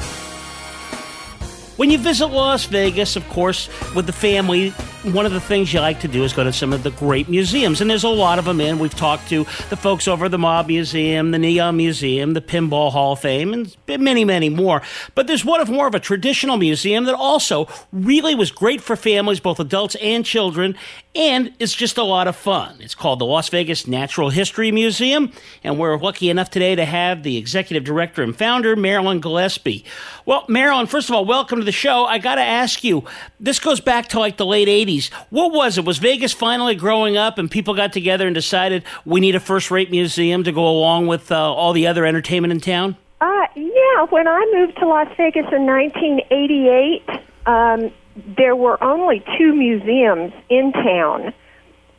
[1.78, 4.72] When you visit Las Vegas, of course, with the family,
[5.13, 7.30] one of the things you like to do is go to some of the great
[7.30, 8.80] museums, and there's a lot of them in.
[8.80, 13.13] We've talked to the folks over the Mob Museum, the Neon Museum, the Pinball Hall
[13.13, 14.82] of Fame, and many, many more.
[15.13, 18.96] But there's one of more of a traditional museum that also really was great for
[18.96, 20.76] families, both adults and children,
[21.13, 22.76] and it's just a lot of fun.
[22.80, 25.32] It's called the Las Vegas Natural History Museum,
[25.63, 29.86] and we're lucky enough today to have the executive director and founder, Marilyn Gillespie.
[30.26, 32.06] Well, Marilyn, first of all, welcome to the show.
[32.06, 33.04] I got to ask you,
[33.39, 34.94] this goes back to like the late 80s.
[35.29, 35.86] What was it?
[35.86, 39.71] Was Vegas finally growing up and people got together and decided we need a first
[39.71, 42.97] rate museum to go along with uh, all the other entertainment in town?
[43.21, 47.10] Uh, yeah, when I moved to Las Vegas in 1988,
[47.45, 47.91] um,
[48.38, 51.34] there were only two museums in town.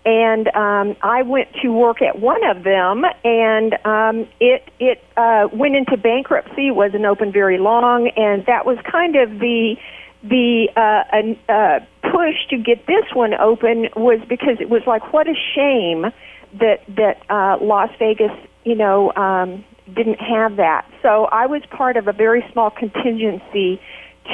[0.04, 5.48] And um, I went to work at one of them, and um, it it uh,
[5.52, 6.70] went into bankruptcy.
[6.70, 9.74] Wasn't open very long, and that was kind of the
[10.22, 11.80] the uh, uh,
[12.16, 16.06] push to get this one open was because it was like what a shame
[16.54, 18.32] that that uh, Las Vegas,
[18.64, 20.90] you know, um, didn't have that.
[21.02, 23.80] So I was part of a very small contingency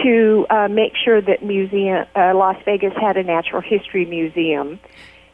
[0.03, 4.79] to uh, make sure that museum uh, Las Vegas had a natural history museum,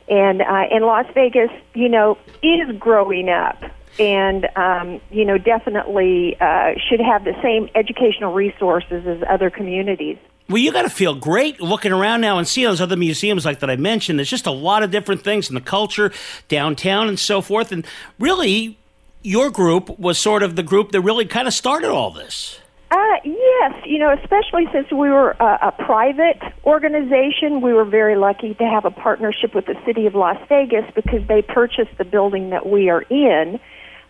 [0.08, 3.62] and uh, and Las Vegas, you know, is growing up.
[3.98, 10.18] And um, you know, definitely uh, should have the same educational resources as other communities.
[10.48, 13.60] Well, you got to feel great looking around now and seeing those other museums like
[13.60, 14.18] that I mentioned.
[14.18, 16.10] There's just a lot of different things in the culture,
[16.48, 17.70] downtown, and so forth.
[17.70, 17.86] And
[18.18, 18.78] really,
[19.22, 22.60] your group was sort of the group that really kind of started all this.
[22.90, 28.16] Uh, yes, you know, especially since we were a, a private organization, we were very
[28.16, 32.04] lucky to have a partnership with the city of Las Vegas because they purchased the
[32.06, 33.60] building that we are in.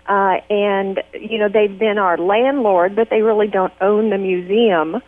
[0.06, 5.02] Uh, and, you know, they've been our landlord, but they really don't own the museum.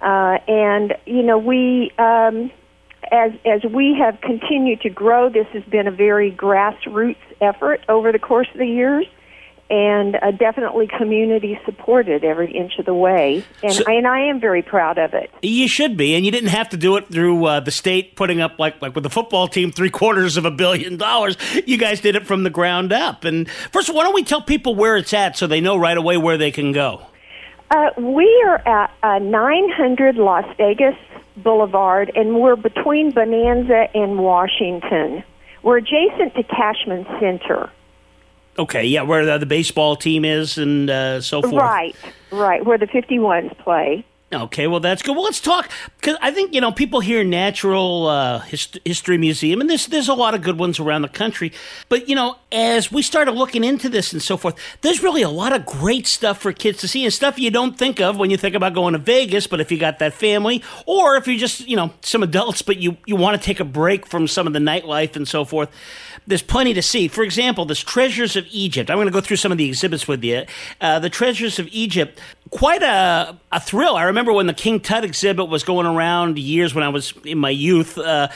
[0.00, 2.50] Uh, and, you know, we, um,
[3.10, 8.12] as, as we have continued to grow, this has been a very grassroots effort over
[8.12, 9.06] the course of the years
[9.68, 13.44] and uh, definitely community supported every inch of the way.
[13.64, 15.28] And, So- I, and I am very proud of it.
[15.42, 18.40] You should be, and you didn't have to do it through uh, the state putting
[18.40, 21.36] up like like with the football team three quarters of a billion dollars.
[21.66, 23.24] You guys did it from the ground up.
[23.24, 25.76] And first, of all, why don't we tell people where it's at so they know
[25.76, 27.04] right away where they can go?
[27.70, 30.96] Uh, we are at uh, 900 Las Vegas
[31.36, 35.24] Boulevard, and we're between Bonanza and Washington.
[35.62, 37.70] We're adjacent to Cashman Center.
[38.58, 41.54] Okay, yeah, where the, the baseball team is and uh, so forth.
[41.54, 41.96] Right,
[42.30, 44.04] right, where the 51s play.
[44.32, 45.12] Okay, well that's good.
[45.12, 49.60] Well, let's talk because I think you know people hear Natural uh, Hist- History Museum,
[49.60, 51.52] and there's there's a lot of good ones around the country.
[51.88, 55.28] But you know, as we started looking into this and so forth, there's really a
[55.28, 58.30] lot of great stuff for kids to see and stuff you don't think of when
[58.30, 59.46] you think about going to Vegas.
[59.46, 62.78] But if you got that family, or if you're just you know some adults, but
[62.78, 65.70] you you want to take a break from some of the nightlife and so forth,
[66.26, 67.06] there's plenty to see.
[67.06, 68.90] For example, this Treasures of Egypt.
[68.90, 70.46] I'm going to go through some of the exhibits with you.
[70.80, 73.96] Uh, the Treasures of Egypt, quite a, a thrill.
[73.96, 77.38] I remember when the King Tut exhibit was going around years when I was in
[77.38, 77.98] my youth.
[77.98, 78.28] Uh,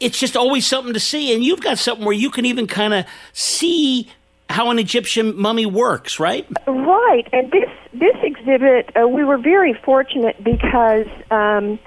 [0.00, 2.92] it's just always something to see, and you've got something where you can even kind
[2.92, 4.10] of see
[4.50, 6.46] how an Egyptian mummy works, right?
[6.66, 11.78] Right, and this this exhibit, uh, we were very fortunate because um,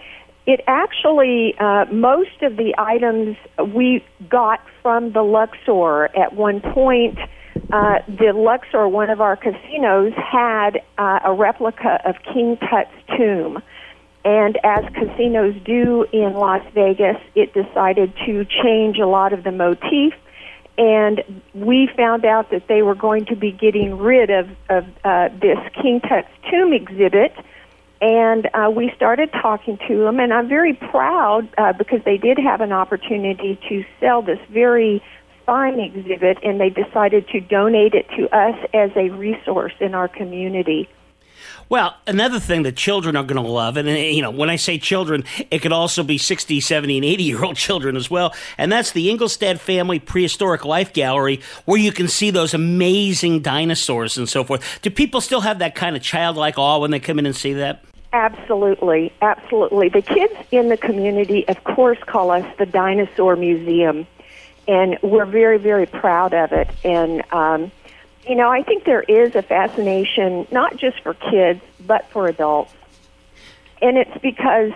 [0.46, 3.38] it actually uh, most of the items
[3.76, 6.06] we got from the Luxor.
[6.18, 7.20] At one point,
[7.72, 13.62] uh, the Luxor, one of our casinos, had uh, a replica of King Tut's tomb.
[14.26, 19.52] And as casinos do in Las Vegas, it decided to change a lot of the
[19.52, 20.14] motif
[20.78, 25.30] and we found out that they were going to be getting rid of, of uh,
[25.42, 27.34] this King Tut's tomb exhibit.
[28.00, 32.38] And uh, we started talking to them, and I'm very proud uh, because they did
[32.38, 35.02] have an opportunity to sell this very
[35.48, 40.08] fine exhibit, and they decided to donate it to us as a resource in our
[40.08, 40.88] community.
[41.70, 44.58] Well, another thing that children are going to love, and uh, you know, when I
[44.58, 48.36] say children, it could also be 60, 70, and 80 year old children as well,
[48.58, 54.18] and that's the Engelstad Family Prehistoric Life Gallery, where you can see those amazing dinosaurs
[54.18, 54.80] and so forth.
[54.82, 57.54] Do people still have that kind of childlike awe when they come in and see
[57.54, 57.84] that?
[58.14, 59.90] Absolutely, absolutely.
[59.90, 64.08] The kids in the community, of course, call us the Dinosaur Museum,
[64.68, 66.70] and we're very, very proud of it.
[66.84, 67.72] And um,
[68.28, 72.74] you know, I think there is a fascination not just for kids but for adults,
[73.82, 74.72] and it's because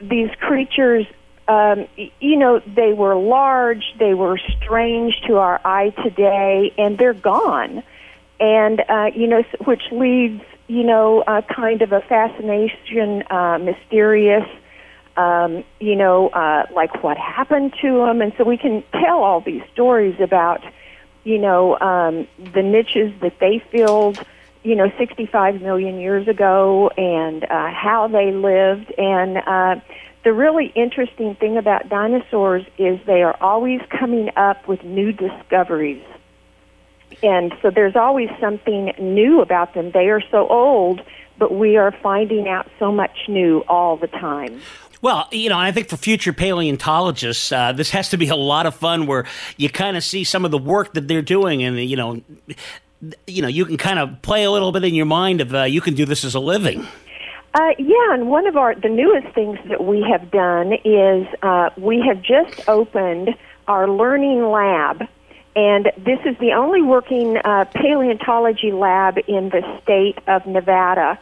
[0.00, 1.06] these creatures.
[1.48, 1.88] Um,
[2.20, 7.82] you know, they were large, they were strange to our eye today, and they're gone.
[8.38, 14.46] And, uh, you know, which leads, you know, uh, kind of a fascination, uh, mysterious,
[15.20, 19.42] um, you know, uh, like what happened to them, and so we can tell all
[19.42, 20.62] these stories about,
[21.24, 24.18] you know, um, the niches that they filled,
[24.62, 29.76] you know, 65 million years ago, and uh, how they lived, and uh,
[30.24, 36.04] the really interesting thing about dinosaurs is they are always coming up with new discoveries.
[37.22, 39.90] And so there's always something new about them.
[39.90, 41.02] They are so old,
[41.38, 44.60] but we are finding out so much new all the time.
[45.02, 48.66] Well, you know, I think for future paleontologists, uh, this has to be a lot
[48.66, 49.24] of fun where
[49.56, 52.20] you kind of see some of the work that they're doing, and you know,
[53.26, 55.62] you know, you can kind of play a little bit in your mind of uh,
[55.62, 56.86] you can do this as a living.
[57.54, 61.70] Uh, yeah, and one of our the newest things that we have done is uh,
[61.76, 63.30] we have just opened
[63.66, 65.02] our learning lab,
[65.56, 71.18] and this is the only working uh, paleontology lab in the state of Nevada.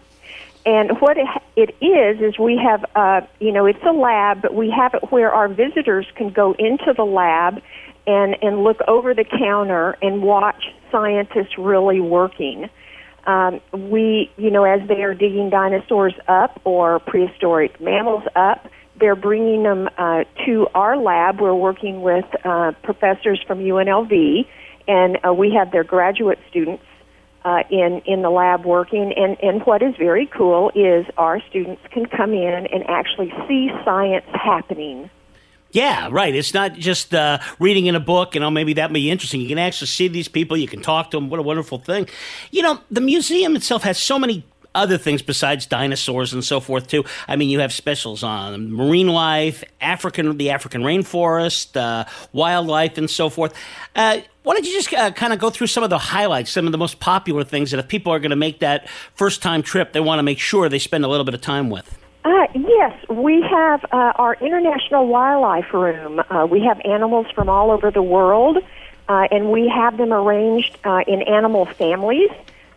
[0.69, 1.17] And what
[1.57, 5.11] it, is is we have, uh, you know, it's a lab, but we have it
[5.11, 7.63] where our visitors can go into the lab
[8.07, 12.69] and and look over the counter and watch scientists really working
[13.29, 18.67] um, we, you know, as they are digging dinosaurs up or prehistoric mammals up,
[18.99, 21.39] they're bringing them uh, to our lab.
[21.39, 24.47] We're working with uh, professors from UNLV,
[24.89, 26.83] and uh, we have their graduate students
[27.45, 29.13] uh, in in the lab working.
[29.17, 33.71] And and what is very cool is our students can come in and actually see
[33.85, 35.11] science happening.
[35.71, 36.35] Yeah, right.
[36.35, 39.43] It's not just uh, reading in a book, you know, maybe that may be interesting.
[39.43, 40.57] You can actually see these people.
[40.57, 41.29] You can talk to them.
[41.29, 42.09] What a wonderful thing.
[42.51, 44.45] You know, the museum itself has so many
[44.79, 47.05] other things besides dinosaurs and so forth too.
[47.27, 53.11] I mean, you have specials on marine life, African, the African rainforest, uh, wildlife, and
[53.11, 53.55] so forth.
[53.95, 56.67] Uh, why don't you just uh, kind of go through some of the highlights, some
[56.67, 59.63] of the most popular things that if people are going to make that first time
[59.63, 61.99] trip, they want to make sure they spend a little bit of time with.
[62.25, 66.21] Uh, yes, we have uh, our International Wildlife Room.
[66.31, 68.59] Uh, we have animals from all over the world,
[69.09, 72.31] uh, and we have them arranged uh, in animal families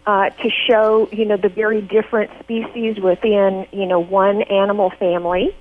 [0.05, 5.55] uh, to show, you know, the very different species within, you know, one animal family.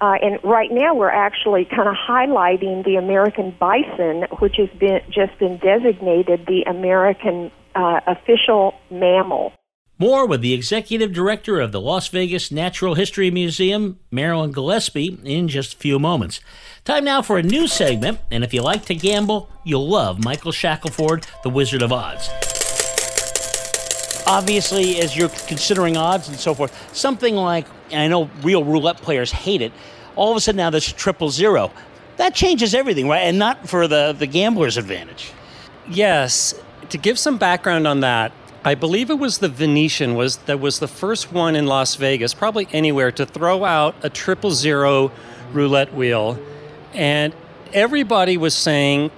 [0.00, 5.00] Uh, and right now, we're actually kind of highlighting the American bison, which has been
[5.10, 9.52] just been designated the American uh, official mammal.
[9.96, 15.46] More with the executive director of the Las Vegas Natural History Museum, Marilyn Gillespie, in
[15.46, 16.40] just a few moments.
[16.84, 20.50] Time now for a new segment, and if you like to gamble, you'll love Michael
[20.50, 22.28] Shackleford, the Wizard of Odds.
[24.26, 28.98] Obviously, as you're considering odds and so forth, something like, and I know real roulette
[28.98, 29.72] players hate it,
[30.16, 31.70] all of a sudden now there's triple zero.
[32.16, 33.22] That changes everything, right?
[33.22, 35.32] And not for the, the gambler's advantage.
[35.88, 36.54] Yes.
[36.90, 38.32] To give some background on that,
[38.64, 42.32] I believe it was the Venetian was that was the first one in Las Vegas,
[42.32, 45.12] probably anywhere, to throw out a triple zero
[45.52, 46.38] roulette wheel,
[46.94, 47.34] and
[47.74, 49.10] everybody was saying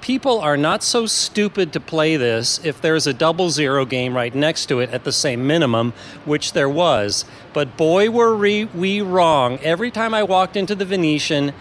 [0.00, 4.34] people are not so stupid to play this if there's a double zero game right
[4.34, 5.92] next to it at the same minimum,
[6.24, 7.24] which there was.
[7.52, 9.58] But boy, were we, we wrong.
[9.58, 11.52] Every time I walked into the Venetian,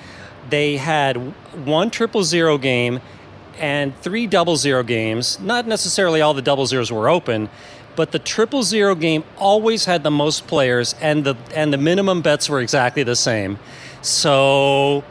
[0.50, 1.18] they had
[1.66, 3.00] one triple zero game
[3.58, 5.40] and three double zero games.
[5.40, 7.50] Not necessarily all the double zeros were open,
[7.96, 12.22] but the triple zero game always had the most players, and the and the minimum
[12.22, 13.60] bets were exactly the same.
[14.02, 15.04] So,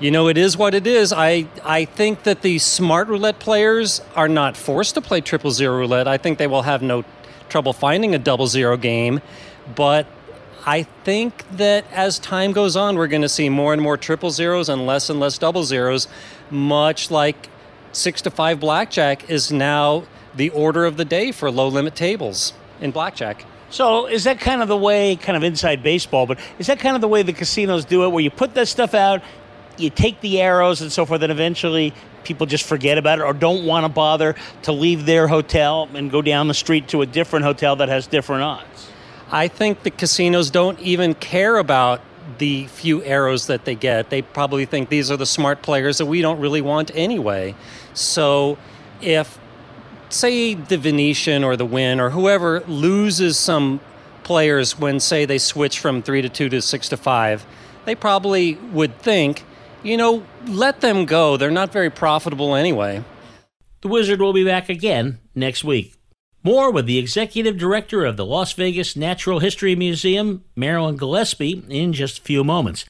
[0.00, 1.12] you know, it is what it is.
[1.12, 5.76] I I think that the smart roulette players are not forced to play triple zero
[5.76, 6.06] roulette.
[6.06, 7.04] I think they will have no
[7.48, 9.20] trouble finding a double zero game,
[9.74, 10.06] but
[10.66, 14.30] I think that as time goes on, we're going to see more and more triple
[14.30, 16.08] zeros and less and less double zeros,
[16.50, 17.48] much like
[17.92, 22.52] six to five blackjack is now the order of the day for low limit tables
[22.80, 23.44] in blackjack.
[23.70, 26.94] So is that kind of the way, kind of inside baseball, but is that kind
[26.94, 29.22] of the way the casinos do it, where you put that stuff out,
[29.78, 31.92] you take the arrows and so forth, and eventually
[32.24, 36.10] people just forget about it or don't want to bother to leave their hotel and
[36.10, 38.90] go down the street to a different hotel that has different odds?
[39.30, 42.00] I think the casinos don't even care about
[42.38, 44.10] the few arrows that they get.
[44.10, 47.54] They probably think these are the smart players that we don't really want anyway.
[47.94, 48.58] So
[49.00, 49.38] if,
[50.10, 53.80] say, the Venetian or the Wynn or whoever loses some
[54.24, 57.46] players when, say, they switch from three to two to six to five,
[57.86, 59.44] they probably would think,
[59.82, 61.36] you know, let them go.
[61.36, 63.04] They're not very profitable anyway.
[63.80, 65.94] The Wizard will be back again next week.
[66.42, 71.92] More with the executive director of the Las Vegas Natural History Museum, Marilyn Gillespie, in
[71.92, 72.84] just a few moments.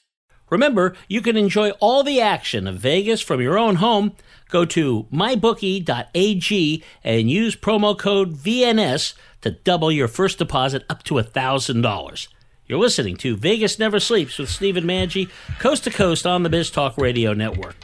[0.51, 4.13] Remember, you can enjoy all the action of Vegas from your own home.
[4.49, 11.15] Go to mybookie.ag and use promo code VNS to double your first deposit up to
[11.15, 12.29] $1,000.
[12.69, 16.71] You're listening to Vegas Never Sleeps with Stephen Maggi, coast to coast on the Biz
[16.71, 17.77] Talk Radio Network.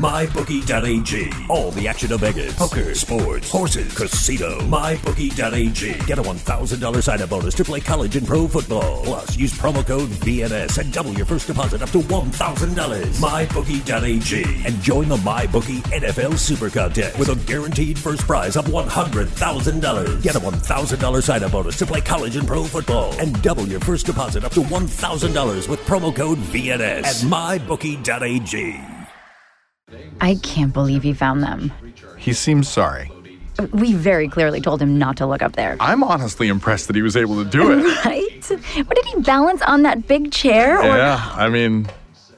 [0.00, 1.30] MyBookie.ag.
[1.50, 2.56] All the action of Vegas.
[2.56, 4.58] Poker, sports, horses, casino.
[4.60, 6.06] MyBookie.ag.
[6.06, 9.04] Get a $1,000 sign-up bonus to play college and pro football.
[9.04, 13.04] Plus, use promo code VNS and double your first deposit up to $1,000.
[13.20, 14.66] MyBookie.ag.
[14.66, 20.22] And join the MyBookie NFL Super Contest with a guaranteed first prize of $100,000.
[20.22, 23.12] Get a $1,000 sign-up bonus to play college and pro football.
[23.20, 27.16] And double your first deposit up to $1,000 with promo code VNS at
[27.60, 28.89] MyBookie.ag.
[30.20, 31.72] I can't believe he found them.
[32.16, 33.10] He seems sorry.
[33.72, 35.76] We very clearly told him not to look up there.
[35.80, 37.80] I'm honestly impressed that he was able to do it.
[38.04, 38.26] Right?
[38.86, 40.78] What did he balance on that big chair?
[40.80, 41.88] Or yeah, I mean,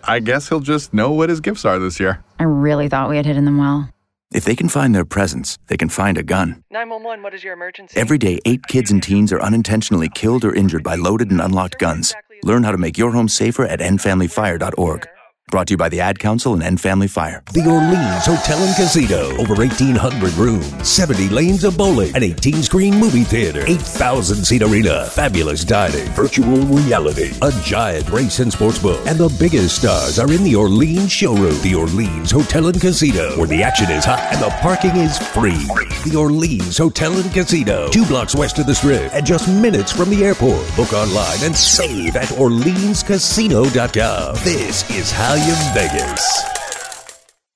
[0.04, 2.22] I guess he'll just know what his gifts are this year.
[2.38, 3.88] I really thought we had hidden them well.
[4.34, 6.64] If they can find their presents, they can find a gun.
[6.70, 7.98] 911, what is your emergency?
[7.98, 11.78] Every day, eight kids and teens are unintentionally killed or injured by loaded and unlocked
[11.78, 12.14] guns.
[12.42, 15.06] Learn how to make your home safer at endfamilyfire.org.
[15.50, 17.42] Brought to you by the Ad Council and End Family Fire.
[17.52, 19.36] The Orleans Hotel and Casino.
[19.36, 25.04] Over 1,800 rooms, 70 lanes of bowling, an 18 screen movie theater, 8,000 seat arena,
[25.10, 29.06] fabulous dining, virtual reality, a giant race and sports book.
[29.06, 31.60] And the biggest stars are in the Orleans showroom.
[31.60, 35.66] The Orleans Hotel and Casino, where the action is hot and the parking is free.
[36.08, 40.08] The Orleans Hotel and Casino, two blocks west of the strip and just minutes from
[40.08, 40.64] the airport.
[40.76, 44.34] Book online and save at OrleansCasino.com.
[44.44, 46.61] This is how you Vegas.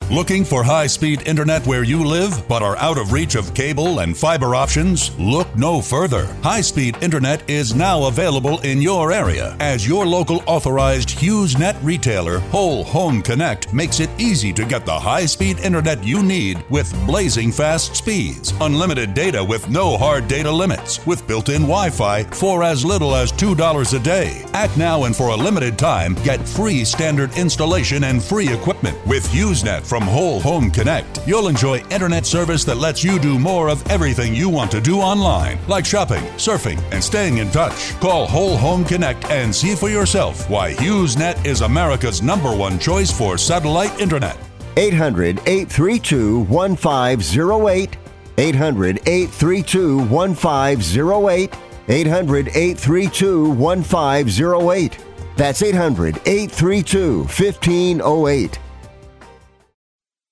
[0.08, 3.98] Looking for high speed internet where you live but are out of reach of cable
[3.98, 5.10] and fiber options?
[5.18, 6.26] Look no further.
[6.44, 12.38] High speed internet is now available in your area as your local authorized HughesNet retailer,
[12.38, 16.94] Whole Home Connect, makes it easy to get the high speed internet you need with
[17.04, 22.22] blazing fast speeds, unlimited data with no hard data limits, with built in Wi Fi
[22.22, 24.44] for as little as $2 a day.
[24.52, 29.26] Act now and for a limited time, get free standard installation and free equipment with
[29.30, 31.26] HughesNet from Whole Home Connect.
[31.26, 34.98] You'll enjoy internet service that lets you do more of everything you want to do
[34.98, 37.98] online, like shopping, surfing, and staying in touch.
[37.98, 43.10] Call Whole Home Connect and see for yourself why HughesNet is America's number one choice
[43.10, 44.36] for satellite internet.
[44.76, 47.96] 800 832 1508.
[48.36, 51.54] 800 832 1508.
[51.88, 54.98] 800 832 1508.
[55.38, 58.58] That's 800 832 1508.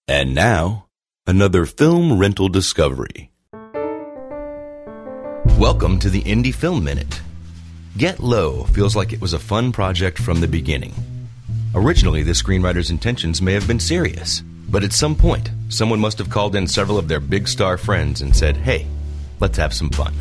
[0.07, 0.84] And now,
[1.26, 3.30] another film rental discovery.
[5.59, 7.22] Welcome to the Indie Film Minute.
[7.96, 10.92] Get Low feels like it was a fun project from the beginning.
[11.74, 16.28] Originally, the screenwriter's intentions may have been serious, but at some point, someone must have
[16.28, 18.86] called in several of their big star friends and said, hey,
[19.40, 20.12] let's have some fun.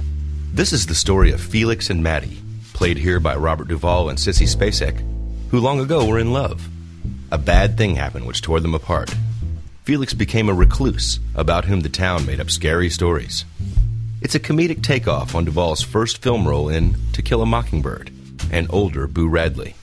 [0.54, 4.48] This is the story of Felix and Maddie, played here by Robert Duvall and Sissy
[4.48, 5.04] Spacek,
[5.50, 6.70] who long ago were in love.
[7.34, 9.14] A bad thing happened which tore them apart.
[9.84, 13.44] Felix became a recluse, about whom the town made up scary stories.
[14.22, 18.10] It's a comedic takeoff on Duvall's first film role in To Kill a Mockingbird,
[18.50, 19.76] and older Boo Radley.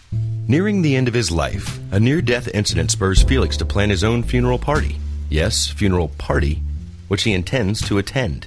[0.48, 4.02] Nearing the end of his life, a near death incident spurs Felix to plan his
[4.02, 4.96] own funeral party.
[5.28, 6.62] Yes, funeral party,
[7.08, 8.46] which he intends to attend.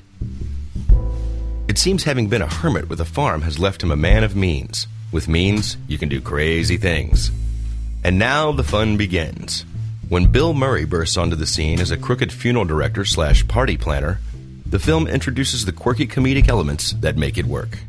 [1.67, 4.35] It seems having been a hermit with a farm has left him a man of
[4.35, 4.87] means.
[5.11, 7.29] With means, you can do crazy things.
[8.03, 9.65] And now the fun begins.
[10.09, 14.19] When Bill Murray bursts onto the scene as a crooked funeral director slash party planner,
[14.65, 17.79] the film introduces the quirky comedic elements that make it work.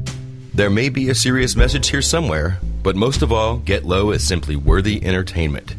[0.55, 4.27] There may be a serious message here somewhere, but most of all, Get Low is
[4.27, 5.75] simply worthy entertainment.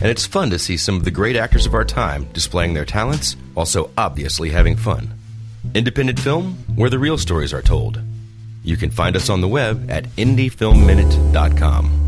[0.00, 2.84] And it's fun to see some of the great actors of our time displaying their
[2.84, 5.14] talents while so obviously having fun.
[5.74, 8.00] Independent film, where the real stories are told.
[8.62, 12.07] You can find us on the web at indiefilmminute.com.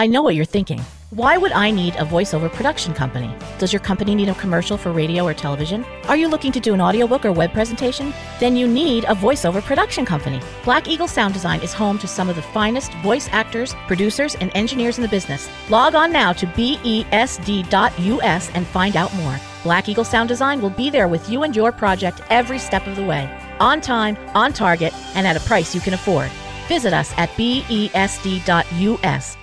[0.00, 0.80] I know what you're thinking.
[1.10, 3.30] Why would I need a voiceover production company?
[3.58, 5.84] Does your company need a commercial for radio or television?
[6.08, 8.14] Are you looking to do an audiobook or web presentation?
[8.38, 10.40] Then you need a voiceover production company.
[10.64, 14.50] Black Eagle Sound Design is home to some of the finest voice actors, producers, and
[14.54, 15.50] engineers in the business.
[15.68, 19.38] Log on now to besd.us and find out more.
[19.64, 22.96] Black Eagle Sound Design will be there with you and your project every step of
[22.96, 23.28] the way.
[23.60, 26.30] On time, on target, and at a price you can afford.
[26.68, 29.36] Visit us at besd.us.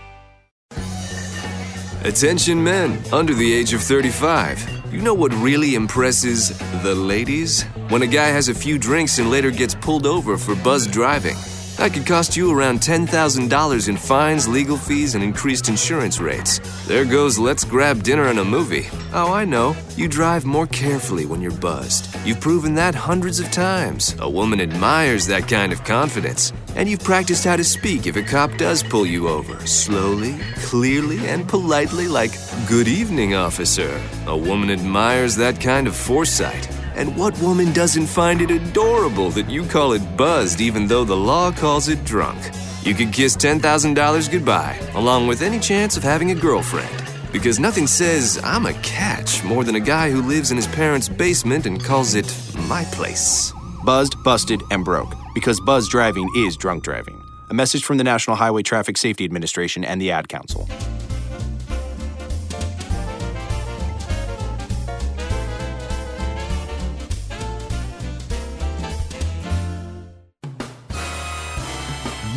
[2.03, 4.93] Attention men under the age of 35.
[4.93, 7.63] You know what really impresses the ladies?
[7.89, 11.35] When a guy has a few drinks and later gets pulled over for buzz driving.
[11.77, 16.59] That could cost you around $10,000 in fines, legal fees, and increased insurance rates.
[16.87, 18.87] There goes let's grab dinner and a movie.
[19.13, 19.75] Oh, I know.
[19.95, 22.15] You drive more carefully when you're buzzed.
[22.25, 24.15] You've proven that hundreds of times.
[24.19, 26.51] A woman admires that kind of confidence.
[26.75, 29.63] And you've practiced how to speak if a cop does pull you over.
[29.67, 32.31] Slowly, clearly, and politely, like,
[32.67, 34.01] Good evening, officer.
[34.25, 36.67] A woman admires that kind of foresight.
[36.97, 41.15] And what woman doesn't find it adorable that you call it buzzed even though the
[41.15, 42.39] law calls it drunk?
[42.81, 47.03] You could kiss $10,000 goodbye, along with any chance of having a girlfriend.
[47.31, 51.07] Because nothing says, I'm a catch, more than a guy who lives in his parents'
[51.07, 52.25] basement and calls it
[52.67, 53.53] my place.
[53.85, 55.13] Buzzed, busted, and broke.
[55.35, 57.23] Because buzz driving is drunk driving.
[57.51, 60.67] A message from the National Highway Traffic Safety Administration and the Ad Council.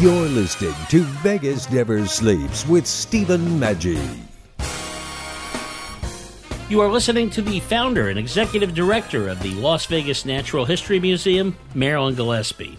[0.01, 4.01] You're listening to Vegas Never Sleeps with Stephen Maggi.
[6.70, 11.01] You are listening to the founder and executive director of the Las Vegas Natural History
[11.01, 12.78] Museum, Marilyn Gillespie.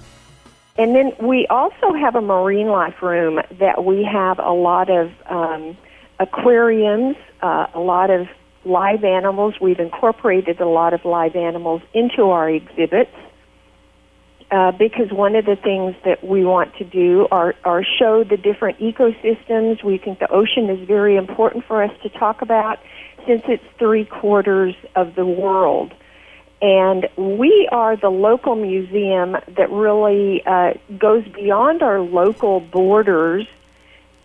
[0.80, 5.12] And then we also have a marine life room that we have a lot of
[5.30, 5.78] um,
[6.20, 8.30] aquariums, uh, a lot of
[8.66, 9.54] live animals.
[9.62, 13.16] We've incorporated a lot of live animals into our exhibits
[14.52, 18.36] uh, because one of the things that we want to do are, are show the
[18.36, 19.82] different ecosystems.
[19.84, 22.80] We think the ocean is very important for us to talk about
[23.26, 25.94] since it's three quarters of the world.
[26.62, 33.48] And we are the local museum that really uh, goes beyond our local borders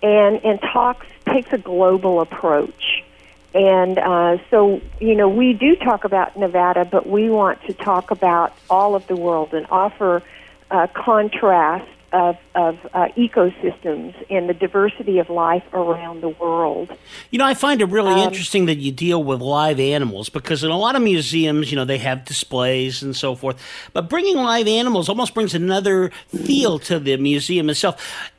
[0.02, 3.04] and, and talks, takes a global approach.
[3.56, 8.10] And uh, so, you know, we do talk about Nevada, but we want to talk
[8.10, 10.22] about all of the world and offer
[10.70, 16.94] uh, contrast of, of uh, ecosystems and the diversity of life around the world.
[17.30, 20.62] You know, I find it really Um, interesting that you deal with live animals because
[20.62, 23.56] in a lot of museums, you know, they have displays and so forth.
[23.94, 28.30] But bringing live animals almost brings another feel to the museum itself.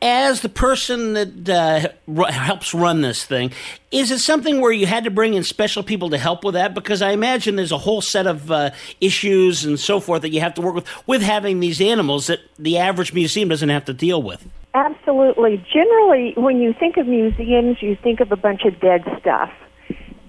[0.00, 3.50] As the person that uh, ru- helps run this thing,
[3.90, 6.72] is it something where you had to bring in special people to help with that?
[6.72, 8.70] Because I imagine there's a whole set of uh,
[9.00, 12.38] issues and so forth that you have to work with with having these animals that
[12.58, 14.46] the average museum doesn't have to deal with.
[14.74, 15.64] Absolutely.
[15.72, 19.50] Generally, when you think of museums, you think of a bunch of dead stuff.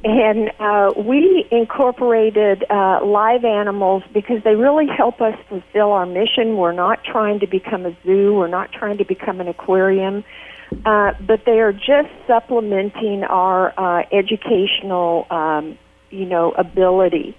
[0.03, 6.55] And uh, we incorporated uh, live animals because they really help us fulfill our mission.
[6.55, 10.23] We're not trying to become a zoo, we're not trying to become an aquarium,
[10.85, 15.77] uh, but they are just supplementing our uh, educational, um,
[16.11, 17.35] you know, ability.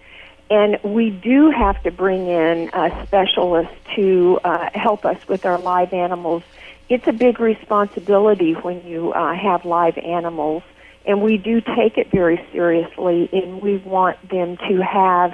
[0.50, 5.58] And we do have to bring in uh, specialists to uh, help us with our
[5.58, 6.42] live animals.
[6.90, 10.64] It's a big responsibility when you uh, have live animals,
[11.06, 15.32] and we do take it very seriously, and we want them to have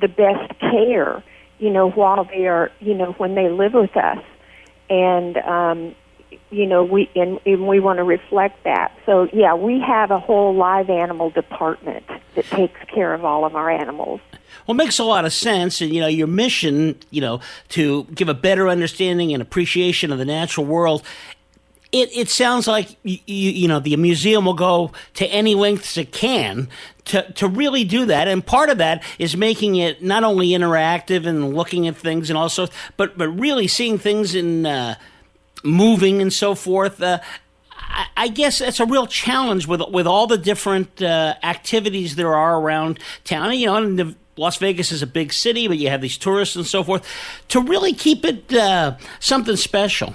[0.00, 1.22] the best care,
[1.58, 4.22] you know, while they are, you know, when they live with us.
[4.88, 5.94] And, um,
[6.50, 8.92] you know, we and, and we want to reflect that.
[9.04, 12.04] So yeah, we have a whole live animal department
[12.34, 14.20] that takes care of all of our animals.
[14.66, 17.40] Well, it makes a lot of sense, and you know your mission, you know,
[17.70, 21.02] to give a better understanding and appreciation of the natural world.
[21.96, 26.12] It it sounds like you, you, know the museum will go to any lengths it
[26.12, 26.68] can
[27.06, 31.26] to to really do that, and part of that is making it not only interactive
[31.26, 32.68] and looking at things and also,
[32.98, 34.96] but but really seeing things in uh,
[35.64, 37.02] moving and so forth.
[37.02, 37.18] Uh,
[38.16, 42.60] I- guess that's a real challenge with with all the different uh, activities there are
[42.60, 43.56] around town.
[43.58, 46.66] You know, and Las Vegas is a big city, but you have these tourists and
[46.66, 47.06] so forth.
[47.48, 50.14] To really keep it uh, something special.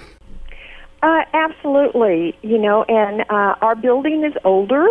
[1.02, 4.86] Uh, absolutely, you know, and uh, our building is older,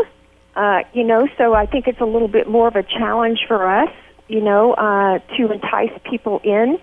[0.57, 3.65] uh, you know, so I think it's a little bit more of a challenge for
[3.65, 3.89] us,
[4.27, 6.77] you know, uh, to entice people in,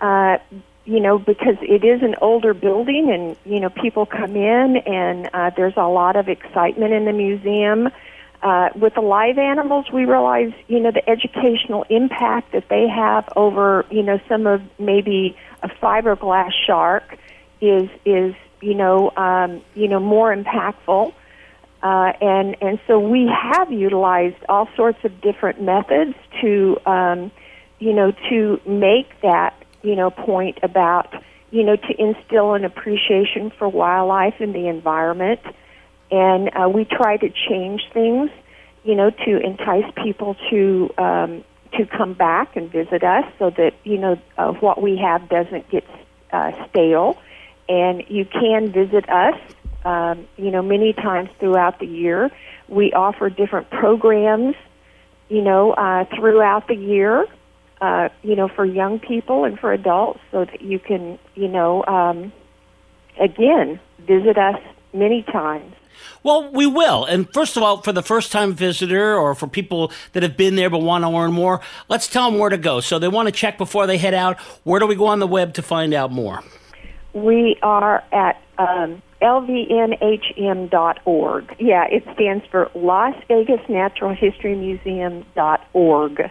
[0.00, 0.38] uh,
[0.84, 5.28] you know, because it is an older building and, you know, people come in and
[5.34, 7.90] uh, there's a lot of excitement in the museum.
[8.40, 13.28] Uh, with the live animals, we realize, you know, the educational impact that they have
[13.34, 17.18] over, you know, some of maybe a fiberglass shark
[17.60, 21.12] is is you know um, you know more impactful,
[21.82, 27.30] uh, and and so we have utilized all sorts of different methods to um,
[27.78, 31.12] you know to make that you know point about
[31.50, 35.40] you know to instill an appreciation for wildlife and the environment,
[36.10, 38.30] and uh, we try to change things
[38.84, 41.44] you know to entice people to um,
[41.76, 45.68] to come back and visit us so that you know uh, what we have doesn't
[45.70, 45.84] get
[46.32, 47.16] uh, stale
[47.68, 49.38] and you can visit us.
[49.84, 52.30] Um, you know, many times throughout the year,
[52.68, 54.54] we offer different programs.
[55.28, 57.26] You know, uh, throughout the year.
[57.80, 61.84] Uh, you know, for young people and for adults, so that you can, you know,
[61.84, 62.32] um,
[63.20, 64.60] again, visit us
[64.92, 65.74] many times.
[66.22, 67.04] Well, we will.
[67.04, 70.56] And first of all, for the first time visitor or for people that have been
[70.56, 72.80] there but want to learn more, let's tell them where to go.
[72.80, 74.40] So they want to check before they head out.
[74.64, 76.42] Where do we go on the web to find out more?
[77.24, 79.02] We are at um,
[80.28, 81.56] lvnhm.org.
[81.58, 86.30] Yeah, it stands for Las Vegas Natural History Museum.org.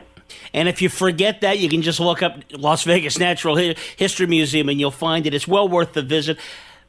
[0.53, 4.25] And if you forget that, you can just look up Las Vegas Natural Hi- History
[4.27, 5.33] Museum and you'll find it.
[5.33, 6.37] It's well worth the visit.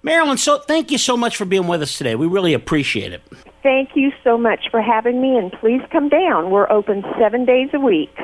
[0.03, 2.15] Marilyn, so thank you so much for being with us today.
[2.15, 3.23] We really appreciate it.
[3.63, 6.51] Thank you so much for having me, and please come down.
[6.51, 8.17] We're open seven days a week.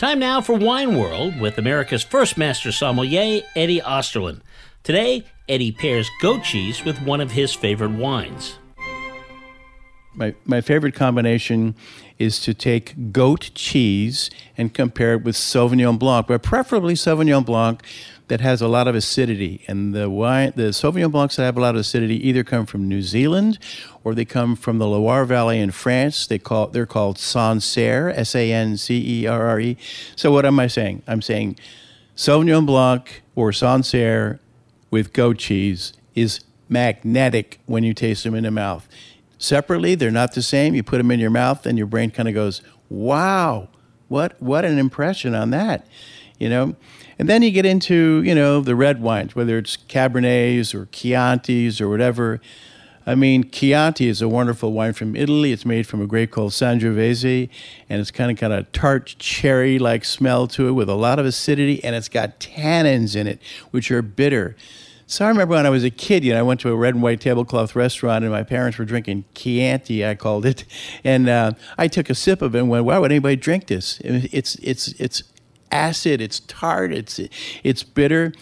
[0.00, 4.40] Time now for Wine World with America's first master sommelier, Eddie Osterland.
[4.82, 8.56] Today, Eddie pairs goat cheese with one of his favorite wines.
[10.14, 11.74] My, my favorite combination
[12.18, 17.82] is to take goat cheese and compare it with Sauvignon Blanc, but preferably Sauvignon Blanc
[18.28, 19.64] that has a lot of acidity.
[19.68, 22.88] And the wine, the Sauvignon Blancs that have a lot of acidity either come from
[22.88, 23.58] New Zealand
[24.02, 26.26] or they come from the Loire Valley in France.
[26.26, 29.76] They call they're called Sancerre, S A N C E R R E.
[30.16, 31.02] So what am I saying?
[31.06, 31.56] I'm saying
[32.16, 34.40] Sauvignon Blanc or Sancerre
[34.90, 38.88] with goat cheese is magnetic when you taste them in the mouth.
[39.38, 40.74] Separately, they're not the same.
[40.74, 43.68] You put them in your mouth, and your brain kind of goes, "Wow,
[44.08, 45.86] what what an impression on that,"
[46.38, 46.76] you know.
[47.18, 51.80] And then you get into you know the red wines, whether it's Cabernets or Chiantis
[51.80, 52.40] or whatever.
[53.06, 55.52] I mean, Chianti is a wonderful wine from Italy.
[55.52, 57.48] It's made from a grape called Sangiovese,
[57.88, 61.24] and it's kind of got a tart cherry-like smell to it with a lot of
[61.24, 63.40] acidity, and it's got tannins in it,
[63.70, 64.54] which are bitter.
[65.06, 66.94] So I remember when I was a kid, you know, I went to a red
[66.94, 70.64] and white tablecloth restaurant, and my parents were drinking Chianti, I called it,
[71.04, 73.98] and uh, I took a sip of it and went, "Why would anybody drink this?
[74.04, 75.22] It's it's it's
[75.72, 77.18] acid, it's tart, it's
[77.64, 78.32] it's bitter."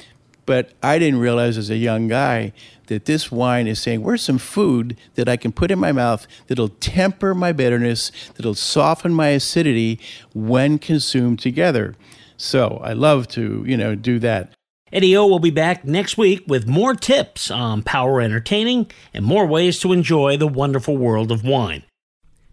[0.45, 2.53] But I didn't realize as a young guy
[2.89, 6.27] that this wine is saying, where's some food that I can put in my mouth
[6.49, 10.01] that'll temper my bitterness, that'll soften my acidity
[10.35, 11.95] when consumed together.
[12.37, 14.53] So I love to, you know, do that.
[14.93, 19.47] Eddie O will be back next week with more tips on power entertaining and more
[19.47, 21.83] ways to enjoy the wonderful world of wine.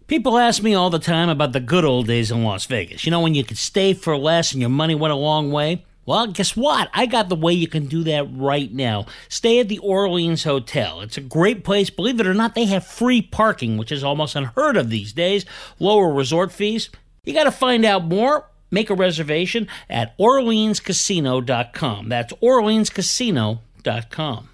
[0.06, 3.04] People ask me all the time about the good old days in Las Vegas.
[3.04, 5.84] You know, when you could stay for less and your money went a long way?
[6.06, 6.88] Well, guess what?
[6.94, 9.06] I got the way you can do that right now.
[9.28, 11.00] Stay at the Orleans Hotel.
[11.00, 11.90] It's a great place.
[11.90, 15.44] Believe it or not, they have free parking, which is almost unheard of these days,
[15.80, 16.90] lower resort fees.
[17.24, 18.48] You got to find out more.
[18.70, 22.08] Make a reservation at OrleansCasino.com.
[22.08, 24.48] That's OrleansCasino.com.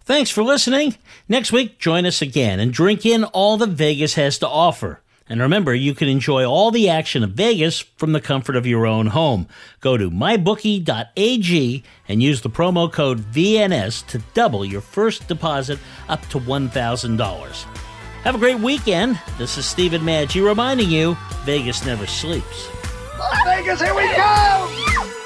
[0.00, 0.96] Thanks for listening.
[1.28, 5.02] Next week, join us again and drink in all that Vegas has to offer.
[5.28, 8.86] And remember, you can enjoy all the action of Vegas from the comfort of your
[8.86, 9.48] own home.
[9.80, 16.24] Go to mybookie.ag and use the promo code VNS to double your first deposit up
[16.28, 17.62] to $1,000.
[18.22, 19.20] Have a great weekend.
[19.38, 22.68] This is Stephen Maggi reminding you Vegas never sleeps.
[23.44, 25.25] Vegas, here we go!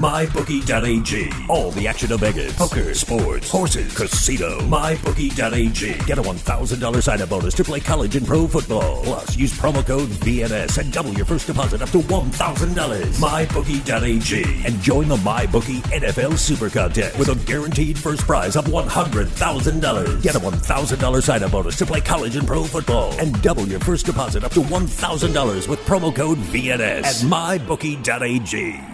[0.00, 1.30] MyBookie.ag.
[1.50, 2.56] All the action of Vegas.
[2.56, 4.58] Poker, sports, horses, casino.
[4.60, 6.06] MyBookie.ag.
[6.06, 9.02] Get a $1,000 sign-up bonus to play college and pro football.
[9.04, 13.04] Plus, use promo code VNS and double your first deposit up to $1,000.
[13.20, 14.66] MyBookie.ag.
[14.66, 20.22] And join the MyBookie NFL Super Contest with a guaranteed first prize of $100,000.
[20.22, 23.12] Get a $1,000 sign-up bonus to play college and pro football.
[23.20, 27.16] And double your first deposit up to $1,000 with promo code VNS at
[27.60, 28.89] MyBookie.ag.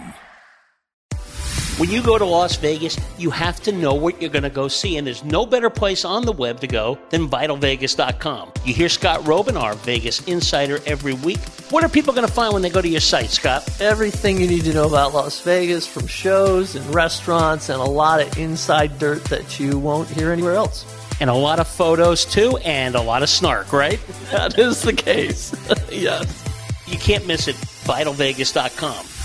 [1.77, 4.67] When you go to Las Vegas, you have to know what you're going to go
[4.67, 8.51] see, and there's no better place on the web to go than VitalVegas.com.
[8.65, 11.37] You hear Scott Roeben, our Vegas insider, every week.
[11.69, 13.69] What are people going to find when they go to your site, Scott?
[13.79, 18.21] Everything you need to know about Las Vegas from shows and restaurants and a lot
[18.21, 20.83] of inside dirt that you won't hear anywhere else.
[21.21, 23.99] And a lot of photos, too, and a lot of snark, right?
[24.31, 25.53] That is the case.
[25.91, 26.43] yes.
[26.87, 27.55] You can't miss it.
[27.55, 29.16] VitalVegas.com.